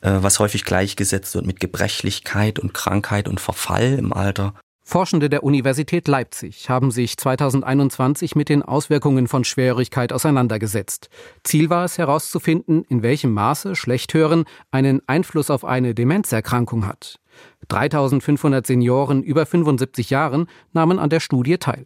äh, 0.00 0.12
was 0.20 0.38
häufig 0.38 0.64
gleichgesetzt 0.64 1.34
wird 1.34 1.44
mit 1.44 1.60
Gebrechlichkeit 1.60 2.58
und 2.58 2.72
Krankheit 2.72 3.28
und 3.28 3.40
Verfall 3.40 3.94
im 3.98 4.12
Alter. 4.12 4.54
Forschende 4.90 5.28
der 5.28 5.44
Universität 5.44 6.08
Leipzig 6.08 6.70
haben 6.70 6.90
sich 6.90 7.18
2021 7.18 8.34
mit 8.36 8.48
den 8.48 8.62
Auswirkungen 8.62 9.28
von 9.28 9.44
Schwerhörigkeit 9.44 10.14
auseinandergesetzt. 10.14 11.10
Ziel 11.44 11.68
war 11.68 11.84
es 11.84 11.98
herauszufinden, 11.98 12.84
in 12.88 13.02
welchem 13.02 13.34
Maße 13.34 13.76
Schlechthören 13.76 14.46
einen 14.70 15.02
Einfluss 15.06 15.50
auf 15.50 15.66
eine 15.66 15.94
Demenzerkrankung 15.94 16.86
hat. 16.86 17.20
3500 17.68 18.66
Senioren 18.66 19.22
über 19.22 19.44
75 19.44 20.08
Jahren 20.08 20.46
nahmen 20.72 20.98
an 20.98 21.10
der 21.10 21.20
Studie 21.20 21.58
teil. 21.58 21.84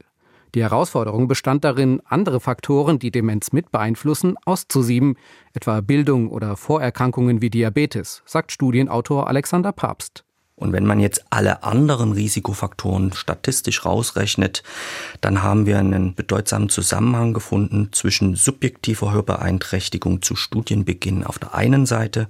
Die 0.54 0.62
Herausforderung 0.62 1.26
bestand 1.26 1.64
darin, 1.64 2.00
andere 2.04 2.38
Faktoren, 2.38 3.00
die 3.00 3.10
Demenz 3.10 3.50
mit 3.50 3.72
beeinflussen, 3.72 4.36
auszusieben, 4.44 5.16
etwa 5.54 5.80
Bildung 5.80 6.30
oder 6.30 6.56
Vorerkrankungen 6.56 7.42
wie 7.42 7.50
Diabetes, 7.50 8.22
sagt 8.26 8.52
Studienautor 8.52 9.26
Alexander 9.26 9.72
Papst. 9.72 10.24
Und 10.54 10.72
wenn 10.72 10.86
man 10.86 11.00
jetzt 11.00 11.24
alle 11.30 11.62
anderen 11.62 12.12
Risikofaktoren 12.12 13.12
statistisch 13.12 13.84
rausrechnet, 13.84 14.62
dann 15.20 15.42
haben 15.42 15.66
wir 15.66 15.78
einen 15.78 16.14
bedeutsamen 16.14 16.68
Zusammenhang 16.68 17.32
gefunden 17.32 17.88
zwischen 17.92 18.36
subjektiver 18.36 19.12
Hörbeeinträchtigung 19.12 20.22
zu 20.22 20.36
Studienbeginn 20.36 21.24
auf 21.24 21.38
der 21.38 21.54
einen 21.54 21.86
Seite 21.86 22.28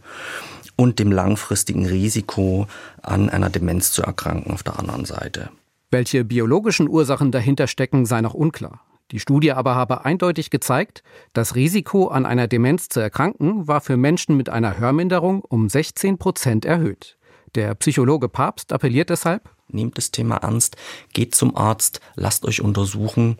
und 0.76 0.98
dem 0.98 1.12
langfristigen 1.12 1.84
Risiko 1.84 2.66
an 3.02 3.28
einer 3.28 3.50
Demenz 3.50 3.92
zu 3.92 4.02
erkranken 4.02 4.52
auf 4.52 4.62
der 4.62 4.78
anderen 4.78 5.04
Seite. 5.04 5.50
Welche 5.90 6.24
biologischen 6.24 6.88
Ursachen 6.88 7.32
dahinter 7.32 7.66
stecken, 7.66 8.06
sei 8.06 8.22
noch 8.22 8.34
unklar. 8.34 8.80
Die 9.10 9.20
Studie 9.20 9.52
aber 9.52 9.74
habe 9.74 10.06
eindeutig 10.06 10.48
gezeigt, 10.48 11.02
das 11.34 11.54
Risiko 11.54 12.08
an 12.08 12.24
einer 12.24 12.48
Demenz 12.48 12.88
zu 12.88 13.00
erkranken 13.00 13.68
war 13.68 13.82
für 13.82 13.98
Menschen 13.98 14.38
mit 14.38 14.48
einer 14.48 14.78
Hörminderung 14.78 15.42
um 15.42 15.68
16 15.68 16.16
Prozent 16.16 16.64
erhöht. 16.64 17.18
Der 17.54 17.74
Psychologe 17.74 18.28
Papst 18.28 18.72
appelliert 18.72 19.10
deshalb, 19.10 19.50
Nehmt 19.74 19.96
das 19.96 20.10
Thema 20.10 20.36
ernst, 20.36 20.76
geht 21.14 21.34
zum 21.34 21.56
Arzt, 21.56 22.00
lasst 22.14 22.44
euch 22.44 22.60
untersuchen, 22.60 23.38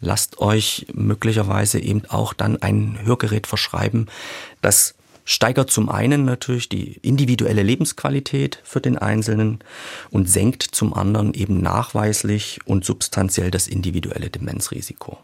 lasst 0.00 0.38
euch 0.38 0.86
möglicherweise 0.92 1.80
eben 1.80 2.02
auch 2.08 2.34
dann 2.34 2.60
ein 2.60 2.98
Hörgerät 3.02 3.46
verschreiben. 3.46 4.06
Das 4.60 4.94
steigert 5.24 5.70
zum 5.70 5.88
einen 5.88 6.26
natürlich 6.26 6.68
die 6.68 6.98
individuelle 6.98 7.62
Lebensqualität 7.62 8.60
für 8.62 8.82
den 8.82 8.98
Einzelnen 8.98 9.60
und 10.10 10.28
senkt 10.28 10.62
zum 10.62 10.92
anderen 10.92 11.32
eben 11.32 11.62
nachweislich 11.62 12.60
und 12.66 12.84
substanziell 12.84 13.50
das 13.50 13.66
individuelle 13.66 14.28
Demenzrisiko. 14.28 15.16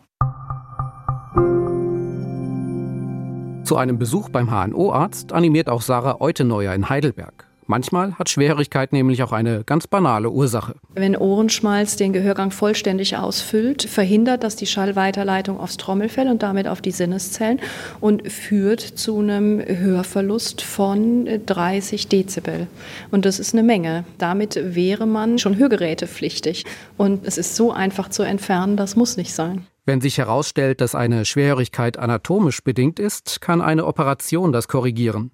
Zu 3.64 3.76
einem 3.76 3.98
Besuch 3.98 4.30
beim 4.30 4.50
HNO-Arzt 4.50 5.32
animiert 5.32 5.68
auch 5.68 5.82
Sarah 5.82 6.20
Euteneuer 6.20 6.72
in 6.72 6.88
Heidelberg. 6.88 7.45
Manchmal 7.68 8.14
hat 8.14 8.28
Schwerhörigkeit 8.28 8.92
nämlich 8.92 9.22
auch 9.22 9.32
eine 9.32 9.64
ganz 9.64 9.86
banale 9.88 10.30
Ursache. 10.30 10.76
Wenn 10.94 11.16
Ohrenschmalz 11.16 11.96
den 11.96 12.12
Gehörgang 12.12 12.52
vollständig 12.52 13.16
ausfüllt, 13.16 13.82
verhindert 13.82 14.44
das 14.44 14.54
die 14.54 14.66
Schallweiterleitung 14.66 15.58
aufs 15.58 15.76
Trommelfell 15.76 16.28
und 16.28 16.42
damit 16.42 16.68
auf 16.68 16.80
die 16.80 16.92
Sinneszellen 16.92 17.60
und 18.00 18.30
führt 18.30 18.80
zu 18.80 19.18
einem 19.18 19.60
Hörverlust 19.60 20.62
von 20.62 21.28
30 21.44 22.08
Dezibel. 22.08 22.68
Und 23.10 23.24
das 23.24 23.40
ist 23.40 23.52
eine 23.52 23.64
Menge. 23.64 24.04
Damit 24.18 24.60
wäre 24.62 25.06
man 25.06 25.38
schon 25.38 25.56
hörgerätepflichtig. 25.56 26.64
Und 26.96 27.26
es 27.26 27.36
ist 27.36 27.56
so 27.56 27.72
einfach 27.72 28.10
zu 28.10 28.22
entfernen, 28.22 28.76
das 28.76 28.94
muss 28.94 29.16
nicht 29.16 29.34
sein. 29.34 29.66
Wenn 29.88 30.00
sich 30.00 30.18
herausstellt, 30.18 30.80
dass 30.80 30.96
eine 30.96 31.24
Schwerhörigkeit 31.24 31.96
anatomisch 31.96 32.62
bedingt 32.62 32.98
ist, 32.98 33.40
kann 33.40 33.60
eine 33.60 33.86
Operation 33.86 34.50
das 34.50 34.66
korrigieren. 34.66 35.30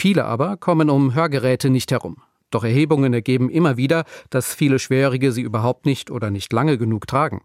Viele 0.00 0.24
aber 0.24 0.56
kommen 0.56 0.88
um 0.88 1.14
Hörgeräte 1.14 1.68
nicht 1.68 1.90
herum. 1.90 2.16
Doch 2.48 2.64
Erhebungen 2.64 3.12
ergeben 3.12 3.50
immer 3.50 3.76
wieder, 3.76 4.04
dass 4.30 4.54
viele 4.54 4.78
Schwerhörige 4.78 5.30
sie 5.30 5.42
überhaupt 5.42 5.84
nicht 5.84 6.10
oder 6.10 6.30
nicht 6.30 6.54
lange 6.54 6.78
genug 6.78 7.06
tragen. 7.06 7.42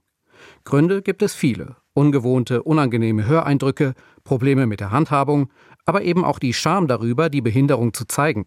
Gründe 0.64 1.02
gibt 1.02 1.22
es 1.22 1.36
viele. 1.36 1.76
Ungewohnte, 1.94 2.64
unangenehme 2.64 3.28
Höreindrücke, 3.28 3.94
Probleme 4.24 4.68
mit 4.68 4.80
der 4.80 4.92
Handhabung, 4.92 5.52
aber 5.86 6.04
eben 6.04 6.24
auch 6.24 6.40
die 6.40 6.54
Scham 6.54 6.88
darüber, 6.88 7.30
die 7.30 7.42
Behinderung 7.42 7.94
zu 7.94 8.06
zeigen. 8.06 8.46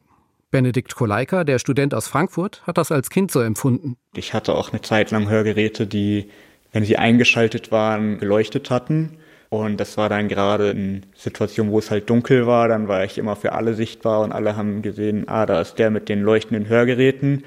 Benedikt 0.51 0.95
Koleika, 0.95 1.45
der 1.45 1.59
Student 1.59 1.93
aus 1.93 2.09
Frankfurt, 2.09 2.67
hat 2.67 2.79
das 2.79 2.91
als 2.91 3.11
Kind 3.11 3.31
so 3.31 3.41
empfunden. 3.41 3.99
Ich 4.15 4.33
hatte 4.33 4.55
auch 4.55 4.73
eine 4.73 4.81
Zeit 4.81 5.11
lang 5.11 5.29
Hörgeräte, 5.29 5.87
die, 5.87 6.31
wenn 6.73 6.83
sie 6.83 6.97
eingeschaltet 6.97 7.73
waren, 7.73 8.19
geleuchtet 8.19 8.71
hatten. 8.71 9.19
Und 9.51 9.79
das 9.79 9.97
war 9.97 10.09
dann 10.09 10.29
gerade 10.29 10.71
in 10.71 11.07
Situationen, 11.15 11.73
wo 11.73 11.79
es 11.79 11.91
halt 11.91 12.11
dunkel 12.11 12.47
war, 12.47 12.69
dann 12.69 12.87
war 12.87 13.05
ich 13.05 13.17
immer 13.17 13.35
für 13.35 13.53
alle 13.53 13.75
sichtbar 13.75 14.21
und 14.21 14.33
alle 14.33 14.57
haben 14.57 14.83
gesehen, 14.83 15.27
ah, 15.27 15.47
da 15.47 15.61
ist 15.61 15.79
der 15.79 15.91
mit 15.91 16.09
den 16.09 16.21
leuchtenden 16.21 16.69
Hörgeräten. 16.69 17.45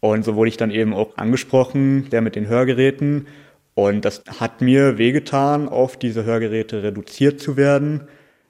Und 0.00 0.24
so 0.24 0.34
wurde 0.34 0.50
ich 0.50 0.58
dann 0.58 0.70
eben 0.70 0.92
auch 0.92 1.16
angesprochen, 1.16 2.08
der 2.10 2.20
mit 2.20 2.36
den 2.36 2.46
Hörgeräten. 2.46 3.26
Und 3.74 4.04
das 4.04 4.22
hat 4.38 4.60
mir 4.60 4.98
wehgetan, 4.98 5.68
auf 5.68 5.96
diese 5.96 6.24
Hörgeräte 6.24 6.82
reduziert 6.82 7.40
zu 7.40 7.56
werden. 7.56 8.02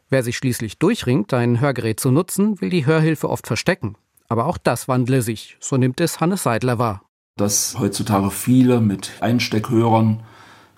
Wer 0.08 0.24
sich 0.24 0.36
schließlich 0.36 0.78
durchringt, 0.78 1.32
ein 1.32 1.60
Hörgerät 1.60 2.00
zu 2.00 2.10
nutzen, 2.10 2.60
will 2.60 2.70
die 2.70 2.86
Hörhilfe 2.86 3.30
oft 3.30 3.46
verstecken. 3.46 3.94
Aber 4.28 4.46
auch 4.46 4.58
das 4.58 4.88
wandle 4.88 5.22
sich, 5.22 5.56
so 5.60 5.76
nimmt 5.76 6.00
es 6.00 6.20
Hannes 6.20 6.42
Seidler 6.42 6.78
wahr. 6.78 7.02
Dass 7.36 7.78
heutzutage 7.78 8.30
viele 8.30 8.80
mit 8.80 9.12
Einsteckhörern, 9.20 10.22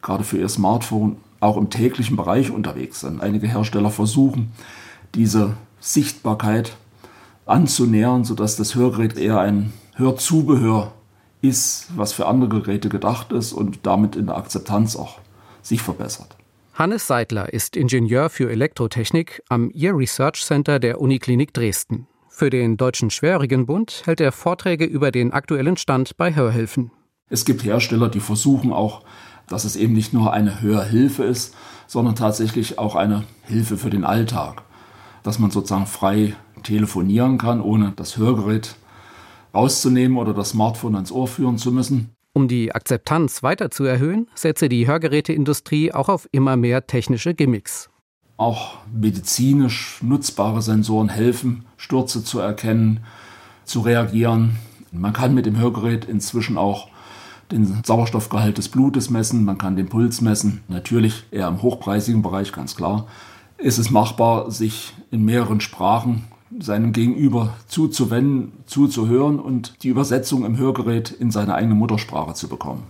gerade 0.02 0.24
für 0.24 0.38
ihr 0.38 0.48
Smartphone, 0.48 1.16
auch 1.42 1.56
im 1.56 1.70
täglichen 1.70 2.16
Bereich 2.16 2.50
unterwegs 2.50 3.00
sind. 3.00 3.20
Einige 3.20 3.48
Hersteller 3.48 3.90
versuchen, 3.90 4.52
diese 5.14 5.54
Sichtbarkeit 5.80 6.76
anzunähern, 7.46 8.24
sodass 8.24 8.56
das 8.56 8.74
Hörgerät 8.74 9.18
eher 9.18 9.40
ein 9.40 9.72
Hörzubehör 9.96 10.92
ist, 11.40 11.88
was 11.96 12.12
für 12.12 12.26
andere 12.26 12.60
Geräte 12.60 12.88
gedacht 12.88 13.32
ist 13.32 13.52
und 13.52 13.80
damit 13.82 14.14
in 14.14 14.26
der 14.26 14.36
Akzeptanz 14.36 14.94
auch 14.94 15.18
sich 15.60 15.82
verbessert. 15.82 16.36
Hannes 16.74 17.06
Seidler 17.06 17.52
ist 17.52 17.76
Ingenieur 17.76 18.30
für 18.30 18.50
Elektrotechnik 18.50 19.42
am 19.48 19.70
Ear 19.74 19.96
Research 19.96 20.42
Center 20.44 20.78
der 20.78 21.00
Uniklinik 21.00 21.52
Dresden. 21.52 22.06
Für 22.28 22.48
den 22.48 22.76
Deutschen 22.76 23.10
Schwerhörigenbund 23.10 24.02
hält 24.06 24.20
er 24.20 24.32
Vorträge 24.32 24.84
über 24.84 25.10
den 25.10 25.32
aktuellen 25.32 25.76
Stand 25.76 26.16
bei 26.16 26.34
Hörhilfen. 26.34 26.92
Es 27.28 27.44
gibt 27.44 27.64
Hersteller, 27.64 28.08
die 28.08 28.20
versuchen 28.20 28.72
auch 28.72 29.02
dass 29.52 29.64
es 29.64 29.76
eben 29.76 29.92
nicht 29.92 30.14
nur 30.14 30.32
eine 30.32 30.62
Hörhilfe 30.62 31.24
ist, 31.24 31.54
sondern 31.86 32.14
tatsächlich 32.14 32.78
auch 32.78 32.96
eine 32.96 33.24
Hilfe 33.42 33.76
für 33.76 33.90
den 33.90 34.02
Alltag. 34.02 34.62
Dass 35.22 35.38
man 35.38 35.50
sozusagen 35.50 35.86
frei 35.86 36.34
telefonieren 36.62 37.36
kann, 37.36 37.60
ohne 37.60 37.92
das 37.94 38.16
Hörgerät 38.16 38.76
rauszunehmen 39.54 40.16
oder 40.16 40.32
das 40.32 40.50
Smartphone 40.50 40.94
ans 40.94 41.12
Ohr 41.12 41.28
führen 41.28 41.58
zu 41.58 41.70
müssen. 41.70 42.10
Um 42.32 42.48
die 42.48 42.74
Akzeptanz 42.74 43.42
weiter 43.42 43.70
zu 43.70 43.84
erhöhen, 43.84 44.26
setze 44.34 44.70
die 44.70 44.86
Hörgeräteindustrie 44.86 45.92
auch 45.92 46.08
auf 46.08 46.26
immer 46.32 46.56
mehr 46.56 46.86
technische 46.86 47.34
Gimmicks. 47.34 47.90
Auch 48.38 48.78
medizinisch 48.90 49.98
nutzbare 50.02 50.62
Sensoren 50.62 51.10
helfen, 51.10 51.66
Stürze 51.76 52.24
zu 52.24 52.40
erkennen, 52.40 53.00
zu 53.64 53.80
reagieren. 53.80 54.56
Man 54.92 55.12
kann 55.12 55.34
mit 55.34 55.44
dem 55.44 55.58
Hörgerät 55.58 56.06
inzwischen 56.06 56.56
auch 56.56 56.88
den 57.52 57.82
Sauerstoffgehalt 57.84 58.58
des 58.58 58.68
Blutes 58.68 59.10
messen, 59.10 59.44
man 59.44 59.58
kann 59.58 59.76
den 59.76 59.88
Puls 59.88 60.20
messen. 60.20 60.62
Natürlich 60.68 61.24
eher 61.30 61.48
im 61.48 61.62
hochpreisigen 61.62 62.22
Bereich, 62.22 62.52
ganz 62.52 62.74
klar. 62.74 63.06
Ist 63.58 63.78
es 63.78 63.90
machbar, 63.90 64.50
sich 64.50 64.94
in 65.10 65.24
mehreren 65.24 65.60
Sprachen 65.60 66.24
seinem 66.58 66.92
Gegenüber 66.92 67.54
zuzuwenden, 67.66 68.52
zuzuhören 68.66 69.38
und 69.38 69.82
die 69.82 69.88
Übersetzung 69.88 70.44
im 70.44 70.56
Hörgerät 70.56 71.10
in 71.10 71.30
seine 71.30 71.54
eigene 71.54 71.74
Muttersprache 71.74 72.34
zu 72.34 72.48
bekommen. 72.48 72.82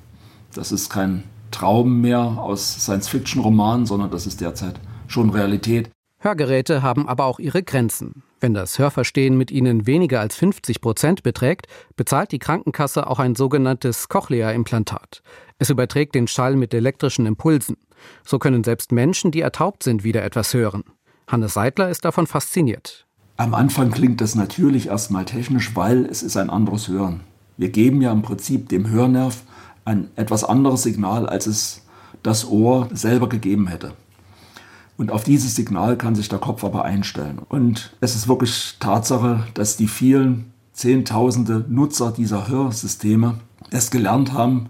Das 0.54 0.72
ist 0.72 0.88
kein 0.88 1.24
Traum 1.50 2.00
mehr 2.00 2.20
aus 2.20 2.82
Science-Fiction-Romanen, 2.82 3.86
sondern 3.86 4.10
das 4.10 4.26
ist 4.26 4.40
derzeit 4.40 4.80
schon 5.06 5.30
Realität. 5.30 5.90
Hörgeräte 6.22 6.82
haben 6.82 7.08
aber 7.08 7.24
auch 7.24 7.40
ihre 7.40 7.64
Grenzen. 7.64 8.22
Wenn 8.38 8.54
das 8.54 8.78
Hörverstehen 8.78 9.36
mit 9.36 9.50
ihnen 9.50 9.88
weniger 9.88 10.20
als 10.20 10.36
50 10.36 10.80
Prozent 10.80 11.24
beträgt, 11.24 11.66
bezahlt 11.96 12.30
die 12.30 12.38
Krankenkasse 12.38 13.08
auch 13.08 13.18
ein 13.18 13.34
sogenanntes 13.34 14.08
Cochlea-Implantat. 14.08 15.24
Es 15.58 15.68
überträgt 15.68 16.14
den 16.14 16.28
Schall 16.28 16.54
mit 16.54 16.72
elektrischen 16.74 17.26
Impulsen. 17.26 17.76
So 18.24 18.38
können 18.38 18.62
selbst 18.62 18.92
Menschen, 18.92 19.32
die 19.32 19.40
ertaubt 19.40 19.82
sind, 19.82 20.04
wieder 20.04 20.22
etwas 20.22 20.54
hören. 20.54 20.84
Hannes 21.26 21.54
Seidler 21.54 21.90
ist 21.90 22.04
davon 22.04 22.28
fasziniert. 22.28 23.04
Am 23.36 23.52
Anfang 23.52 23.90
klingt 23.90 24.20
das 24.20 24.36
natürlich 24.36 24.86
erstmal 24.86 25.24
technisch, 25.24 25.74
weil 25.74 26.06
es 26.06 26.22
ist 26.22 26.36
ein 26.36 26.50
anderes 26.50 26.86
Hören. 26.86 27.22
Wir 27.56 27.70
geben 27.70 28.00
ja 28.00 28.12
im 28.12 28.22
Prinzip 28.22 28.68
dem 28.68 28.88
Hörnerv 28.88 29.42
ein 29.84 30.08
etwas 30.14 30.44
anderes 30.44 30.84
Signal, 30.84 31.28
als 31.28 31.48
es 31.48 31.84
das 32.22 32.48
Ohr 32.48 32.88
selber 32.92 33.28
gegeben 33.28 33.66
hätte. 33.66 33.92
Und 35.02 35.10
auf 35.10 35.24
dieses 35.24 35.56
Signal 35.56 35.96
kann 35.96 36.14
sich 36.14 36.28
der 36.28 36.38
Kopf 36.38 36.62
aber 36.62 36.84
einstellen. 36.84 37.40
Und 37.48 37.92
es 38.00 38.14
ist 38.14 38.28
wirklich 38.28 38.76
Tatsache, 38.78 39.42
dass 39.54 39.76
die 39.76 39.88
vielen 39.88 40.52
Zehntausende 40.74 41.64
Nutzer 41.68 42.12
dieser 42.12 42.46
Hörsysteme 42.46 43.40
es 43.70 43.90
gelernt 43.90 44.32
haben 44.32 44.68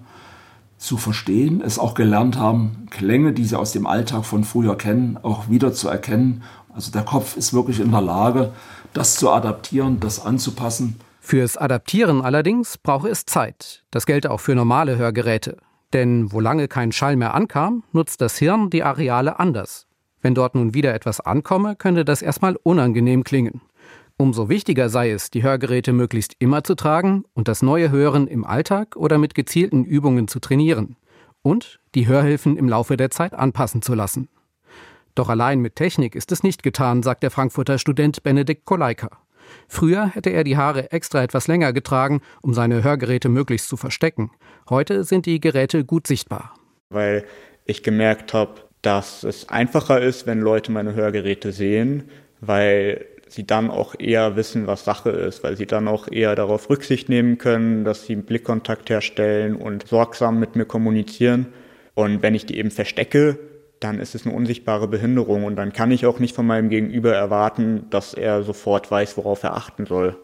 zu 0.79 0.97
verstehen, 0.97 1.61
es 1.61 1.79
auch 1.79 1.93
gelernt 1.93 2.39
haben, 2.39 2.87
Klänge, 2.89 3.35
die 3.35 3.45
sie 3.45 3.59
aus 3.59 3.73
dem 3.73 3.87
Alltag 3.87 4.25
von 4.25 4.43
früher 4.43 4.79
kennen, 4.79 5.19
auch 5.23 5.51
wieder 5.51 5.75
zu 5.75 5.89
erkennen. 5.89 6.43
Also 6.75 6.91
der 6.91 7.03
Kopf 7.03 7.37
ist 7.37 7.53
wirklich 7.53 7.79
in 7.79 7.91
der 7.91 8.01
Lage, 8.01 8.53
das 8.95 9.17
zu 9.17 9.29
adaptieren, 9.29 10.01
das 10.01 10.25
anzupassen. 10.25 10.97
Fürs 11.21 11.59
Adaptieren 11.59 12.23
allerdings 12.23 12.79
brauche 12.79 13.11
es 13.11 13.27
Zeit. 13.27 13.85
Das 13.91 14.07
gelte 14.07 14.31
auch 14.31 14.41
für 14.41 14.55
normale 14.55 14.97
Hörgeräte. 14.97 15.59
Denn 15.93 16.33
wo 16.33 16.41
lange 16.41 16.69
kein 16.69 16.91
Schall 16.91 17.17
mehr 17.17 17.35
ankam, 17.35 17.83
nutzt 17.93 18.23
das 18.23 18.39
Hirn 18.39 18.71
die 18.71 18.83
Areale 18.83 19.39
anders. 19.39 19.87
Wenn 20.23 20.35
dort 20.35 20.55
nun 20.55 20.73
wieder 20.73 20.95
etwas 20.95 21.21
ankomme, 21.21 21.77
könnte 21.77 22.05
das 22.05 22.23
erstmal 22.23 22.57
unangenehm 22.63 23.25
klingen. 23.25 23.61
Umso 24.17 24.49
wichtiger 24.49 24.89
sei 24.89 25.11
es, 25.11 25.31
die 25.31 25.43
Hörgeräte 25.43 25.93
möglichst 25.93 26.37
immer 26.39 26.63
zu 26.63 26.77
tragen 26.77 27.25
und 27.35 27.49
das 27.49 27.61
neue 27.61 27.91
Hören 27.91 28.29
im 28.29 28.45
Alltag 28.45 28.95
oder 28.97 29.19
mit 29.19 29.35
gezielten 29.35 29.85
Übungen 29.85 30.29
zu 30.29 30.39
trainieren. 30.39 30.97
Und 31.43 31.81
die 31.97 32.07
Hörhilfen 32.07 32.57
im 32.57 32.69
Laufe 32.69 32.97
der 32.97 33.11
Zeit 33.11 33.35
anpassen 33.35 33.83
zu 33.83 33.95
lassen. 33.95 34.29
Doch 35.17 35.29
allein 35.29 35.59
mit 35.59 35.75
Technik 35.75 36.15
ist 36.15 36.31
es 36.31 36.45
nicht 36.45 36.63
getan, 36.63 37.03
sagt 37.03 37.25
der 37.25 37.33
Frankfurter 37.33 37.79
Student 37.79 38.23
Benedikt 38.23 38.65
Koleika. 38.65 39.11
Früher 39.67 40.07
hätte 40.07 40.31
er 40.31 40.45
die 40.45 40.57
Haare 40.57 40.93
extra 40.93 41.23
etwas 41.23 41.49
länger 41.49 41.73
getragen, 41.73 42.21
um 42.43 42.55
seine 42.55 42.85
Hörgeräte 42.85 43.29
möglichst 43.29 43.69
zu 43.69 43.77
verstecken. 43.77 44.31
Heute 44.71 45.03
sind 45.03 45.27
die 45.27 45.41
Geräte 45.41 45.85
gut 45.85 46.07
sichtbar. 46.07 46.55
Weil 46.91 47.25
ich 47.65 47.83
gemerkt 47.83 48.33
habe, 48.33 48.63
dass 48.83 49.23
es 49.23 49.49
einfacher 49.49 50.01
ist, 50.01 50.27
wenn 50.27 50.41
Leute 50.41 50.73
meine 50.73 50.95
Hörgeräte 50.95 51.53
sehen, 51.53 52.11
weil 52.41 53.07
sie 53.29 53.47
dann 53.47 53.71
auch 53.71 53.95
eher 53.99 54.37
wissen, 54.37 54.67
was 54.67 54.85
Sache 54.85 55.11
ist, 55.11 55.43
weil 55.43 55.57
sie 55.57 55.67
dann 55.67 55.89
auch 55.89 56.09
eher 56.11 56.35
darauf 56.35 56.69
Rücksicht 56.69 57.09
nehmen 57.09 57.39
können, 57.39 57.85
dass 57.85 58.07
sie 58.07 58.13
einen 58.13 58.25
Blickkontakt 58.25 58.91
herstellen 58.91 59.57
und 59.57 59.87
sorgsam 59.89 60.39
mit 60.39 60.57
mir 60.57 60.67
kommunizieren. 60.67 61.47
Und 61.95 62.23
wenn 62.23 62.35
ich 62.35 62.47
die 62.47 62.59
eben 62.59 62.71
verstecke, 62.71 63.39
dann 63.81 63.99
ist 63.99 64.15
es 64.15 64.27
eine 64.27 64.35
unsichtbare 64.35 64.89
Behinderung 64.89 65.45
und 65.45 65.57
dann 65.57 65.73
kann 65.73 65.91
ich 65.91 66.07
auch 66.07 66.19
nicht 66.19 66.35
von 66.35 66.47
meinem 66.47 66.69
Gegenüber 66.69 67.15
erwarten, 67.15 67.87
dass 67.91 68.15
er 68.15 68.43
sofort 68.43 68.91
weiß, 68.91 69.17
worauf 69.17 69.43
er 69.43 69.57
achten 69.57 69.87
soll. 69.87 70.17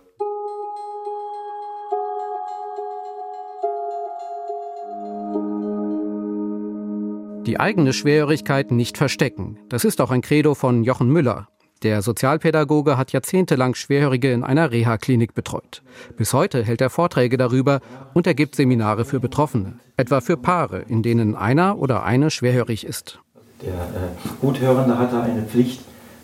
Die 7.49 7.59
eigene 7.59 7.95
Schwerhörigkeit 7.95 8.71
nicht 8.73 8.99
verstecken. 8.99 9.57
Das 9.71 9.87
ist 9.87 10.03
auch 10.03 10.11
ein 10.11 10.21
Credo 10.21 10.53
von 10.55 10.85
Jochen 10.85 11.09
Müller. 11.09 11.49
Der 11.83 12.03
Sozialpädagoge 12.03 12.99
hat 12.99 13.13
jahrzehntelang 13.13 13.75
Schwerhörige 13.75 14.33
in 14.33 14.45
einer 14.45 14.71
Reha-Klinik 14.71 15.33
betreut. 15.33 15.83
Bis 16.19 16.35
heute 16.35 16.63
hält 16.63 16.83
er 16.83 16.91
Vorträge 16.91 17.39
darüber 17.39 17.81
und 18.13 18.27
er 18.27 18.35
gibt 18.35 18.55
Seminare 18.55 19.07
für 19.07 19.19
Betroffene, 19.19 19.79
etwa 19.97 20.21
für 20.21 20.37
Paare, 20.37 20.81
in 20.89 21.03
denen 21.03 21.35
einer 21.37 21.79
oder 21.79 22.03
eine 22.03 22.31
schwerhörig 22.31 22.85
ist. 22.85 23.19
Der 23.63 23.73
äh, 23.73 24.37
Guthörende 24.43 24.99
hat 24.99 25.15
da 25.15 25.23
eine 25.23 25.45
Pflicht, 25.45 25.81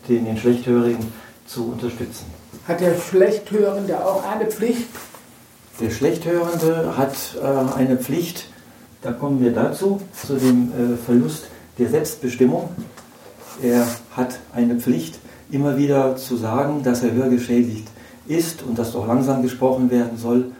den, 0.07 0.25
den 0.25 0.37
Schlechthörigen 0.37 1.11
zu 1.47 1.71
unterstützen. 1.71 2.27
Hat 2.67 2.81
der 2.81 2.93
Schlechthörende 2.99 4.05
auch 4.05 4.23
eine 4.29 4.45
Pflicht? 4.45 4.89
Der 5.81 5.89
Schlechthörende 5.89 6.95
hat 6.95 7.15
äh, 7.41 7.75
eine 7.75 7.97
Pflicht, 7.97 8.49
da 9.05 9.11
kommen 9.11 9.39
wir 9.39 9.51
dazu, 9.51 10.01
zu 10.13 10.35
dem 10.35 10.71
äh, 10.71 10.97
Verlust 10.97 11.47
der 11.77 11.89
Selbstbestimmung. 11.89 12.69
Er 13.61 13.85
hat 14.11 14.39
eine 14.53 14.75
Pflicht, 14.75 15.19
immer 15.51 15.77
wieder 15.77 16.15
zu 16.15 16.35
sagen, 16.35 16.81
dass 16.81 17.03
er 17.03 17.11
hörgeschädigt 17.11 17.87
ist 18.27 18.63
und 18.63 18.79
dass 18.79 18.93
doch 18.93 19.07
langsam 19.07 19.43
gesprochen 19.43 19.91
werden 19.91 20.17
soll. 20.17 20.51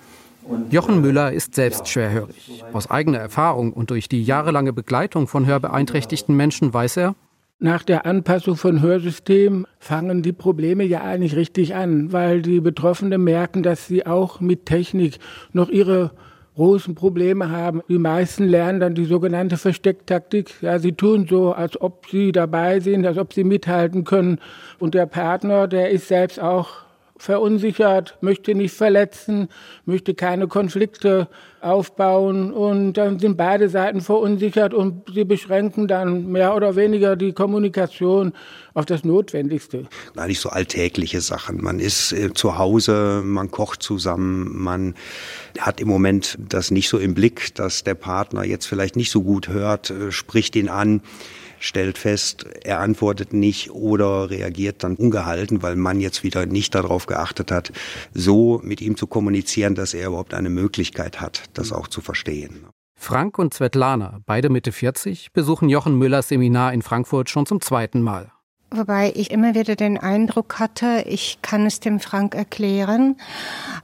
Und, 0.47 0.71
Jochen 0.71 1.01
Müller 1.01 1.33
ist 1.33 1.55
selbst 1.55 1.87
schwerhörig. 1.87 2.63
Aus 2.71 2.89
eigener 2.89 3.17
Erfahrung 3.17 3.73
und 3.73 3.89
durch 3.89 4.07
die 4.07 4.23
jahrelange 4.23 4.73
Begleitung 4.73 5.27
von 5.27 5.47
hörbeeinträchtigten 5.47 6.35
Menschen 6.37 6.71
weiß 6.71 6.97
er, 6.97 7.15
nach 7.57 7.83
der 7.83 8.05
Anpassung 8.05 8.57
von 8.57 8.81
Hörsystemen 8.81 9.65
fangen 9.79 10.21
die 10.21 10.33
Probleme 10.33 10.83
ja 10.83 11.01
eigentlich 11.01 11.37
richtig 11.37 11.73
an, 11.73 12.11
weil 12.11 12.41
die 12.41 12.59
Betroffenen 12.59 13.23
merken, 13.23 13.63
dass 13.63 13.87
sie 13.87 14.05
auch 14.05 14.41
mit 14.41 14.65
Technik 14.65 15.19
noch 15.53 15.69
ihre 15.69 16.11
großen 16.55 16.95
Probleme 16.95 17.49
haben. 17.51 17.81
Die 17.89 17.97
meisten 17.97 18.45
lernen 18.45 18.79
dann 18.79 18.95
die 18.95 19.05
sogenannte 19.05 19.57
Verstecktaktik. 19.57 20.61
Ja, 20.61 20.79
sie 20.79 20.93
tun 20.93 21.27
so, 21.29 21.51
als 21.51 21.79
ob 21.79 22.07
sie 22.09 22.31
dabei 22.31 22.79
sind, 22.79 23.05
als 23.05 23.17
ob 23.17 23.33
sie 23.33 23.43
mithalten 23.43 24.03
können. 24.03 24.39
Und 24.79 24.93
der 24.93 25.05
Partner, 25.05 25.67
der 25.67 25.89
ist 25.89 26.07
selbst 26.07 26.39
auch 26.39 26.84
verunsichert, 27.17 28.17
möchte 28.21 28.53
nicht 28.55 28.75
verletzen, 28.75 29.47
möchte 29.85 30.13
keine 30.15 30.47
Konflikte 30.47 31.27
aufbauen 31.61 32.51
und 32.51 32.93
dann 32.93 33.19
sind 33.19 33.37
beide 33.37 33.69
Seiten 33.69 34.01
verunsichert 34.01 34.73
und 34.73 35.03
sie 35.13 35.23
beschränken 35.23 35.87
dann 35.87 36.31
mehr 36.31 36.55
oder 36.55 36.75
weniger 36.75 37.15
die 37.15 37.31
Kommunikation 37.31 38.33
auf 38.73 38.85
das 38.85 39.03
Notwendigste. 39.03 39.87
Eigentlich 40.15 40.41
so 40.41 40.49
alltägliche 40.49 41.21
Sachen. 41.21 41.63
Man 41.63 41.79
ist 41.79 42.11
äh, 42.11 42.33
zu 42.33 42.57
Hause, 42.57 43.21
man 43.23 43.49
kocht 43.49 43.81
zusammen, 43.81 44.51
man 44.53 44.93
hat 45.57 45.79
im 45.79 45.87
Moment 45.87 46.37
das 46.49 46.69
nicht 46.69 46.89
so 46.89 46.97
im 46.99 47.13
Blick, 47.13 47.55
dass 47.55 47.83
der 47.83 47.95
Partner 47.95 48.43
jetzt 48.43 48.65
vielleicht 48.65 48.97
nicht 48.97 49.09
so 49.09 49.23
gut 49.23 49.47
hört, 49.47 49.89
äh, 49.89 50.11
spricht 50.11 50.55
ihn 50.55 50.69
an 50.69 51.01
stellt 51.65 51.97
fest, 51.97 52.45
er 52.63 52.79
antwortet 52.79 53.33
nicht 53.33 53.71
oder 53.71 54.29
reagiert 54.29 54.83
dann 54.83 54.95
ungehalten, 54.95 55.61
weil 55.63 55.75
man 55.75 55.99
jetzt 55.99 56.23
wieder 56.23 56.45
nicht 56.45 56.75
darauf 56.75 57.05
geachtet 57.05 57.51
hat, 57.51 57.71
so 58.13 58.59
mit 58.63 58.81
ihm 58.81 58.95
zu 58.97 59.07
kommunizieren, 59.07 59.75
dass 59.75 59.93
er 59.93 60.07
überhaupt 60.07 60.33
eine 60.33 60.49
Möglichkeit 60.49 61.21
hat, 61.21 61.43
das 61.53 61.71
auch 61.71 61.87
zu 61.87 62.01
verstehen. 62.01 62.67
Frank 62.97 63.37
und 63.37 63.53
Svetlana, 63.53 64.19
beide 64.25 64.49
Mitte 64.49 64.71
40, 64.71 65.33
besuchen 65.33 65.69
Jochen 65.69 65.97
Müllers 65.97 66.29
Seminar 66.29 66.73
in 66.73 66.81
Frankfurt 66.81 67.29
schon 67.29 67.45
zum 67.45 67.61
zweiten 67.61 68.01
Mal. 68.01 68.31
Wobei 68.71 69.13
ich 69.15 69.31
immer 69.31 69.53
wieder 69.53 69.75
den 69.75 69.97
Eindruck 69.97 70.59
hatte, 70.59 71.05
ich 71.07 71.37
kann 71.41 71.65
es 71.65 71.79
dem 71.79 71.99
Frank 71.99 72.33
erklären, 72.35 73.15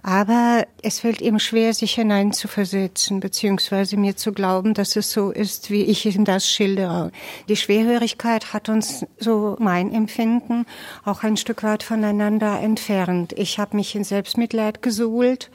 aber 0.02 0.66
es 0.82 1.00
fällt 1.00 1.22
ihm 1.22 1.40
schwer, 1.40 1.74
sich 1.74 1.94
hineinzuversetzen, 1.94 3.20
beziehungsweise 3.20 3.96
mir 3.96 4.18
zu 4.18 4.34
glauben, 4.34 4.74
dass 4.74 4.96
es 4.96 5.12
so 5.12 5.32
ist, 5.32 5.70
wie 5.70 5.84
ich 5.84 6.06
ihm 6.08 6.26
das 6.26 6.50
schildere. 6.50 7.12
Die 7.48 7.56
Schwerhörigkeit 7.56 8.54
hat 8.54 8.70
uns, 8.70 9.06
so 9.18 9.56
mein 9.60 9.94
Empfinden, 9.94 10.66
auch 11.06 11.24
ein 11.24 11.38
Stück 11.38 11.64
weit 11.64 11.84
voneinander 11.84 12.60
entfernt. 12.60 13.34
Ich 13.38 13.60
habe 13.60 13.78
mich 13.78 13.96
in 13.96 14.04
Selbstmitleid 14.04 14.82
gesuhlt 14.82 15.52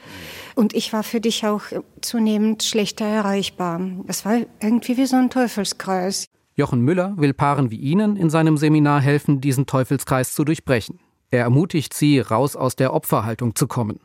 und 0.55 0.73
ich 0.73 0.93
war 0.93 1.03
für 1.03 1.19
dich 1.19 1.45
auch 1.45 1.63
zunehmend 2.01 2.63
schlechter 2.63 3.05
erreichbar. 3.05 3.81
Es 4.07 4.25
war 4.25 4.37
irgendwie 4.61 4.97
wie 4.97 5.05
so 5.05 5.17
ein 5.17 5.29
Teufelskreis. 5.29 6.27
Jochen 6.59 6.81
Müller 6.81 7.13
will 7.17 7.35
Paaren 7.35 7.69
wie 7.69 7.77
Ihnen 7.77 8.15
in 8.15 8.31
seinem 8.31 8.57
Seminar 8.57 8.99
helfen, 8.99 9.41
diesen 9.41 9.67
Teufelskreis 9.67 10.33
zu 10.33 10.43
durchbrechen. 10.43 10.99
Er 11.29 11.41
ermutigt 11.41 11.93
sie, 11.93 12.19
raus 12.19 12.55
aus 12.55 12.75
der 12.75 12.95
Opferhaltung 12.95 13.53
zu 13.53 13.67
kommen. 13.67 13.99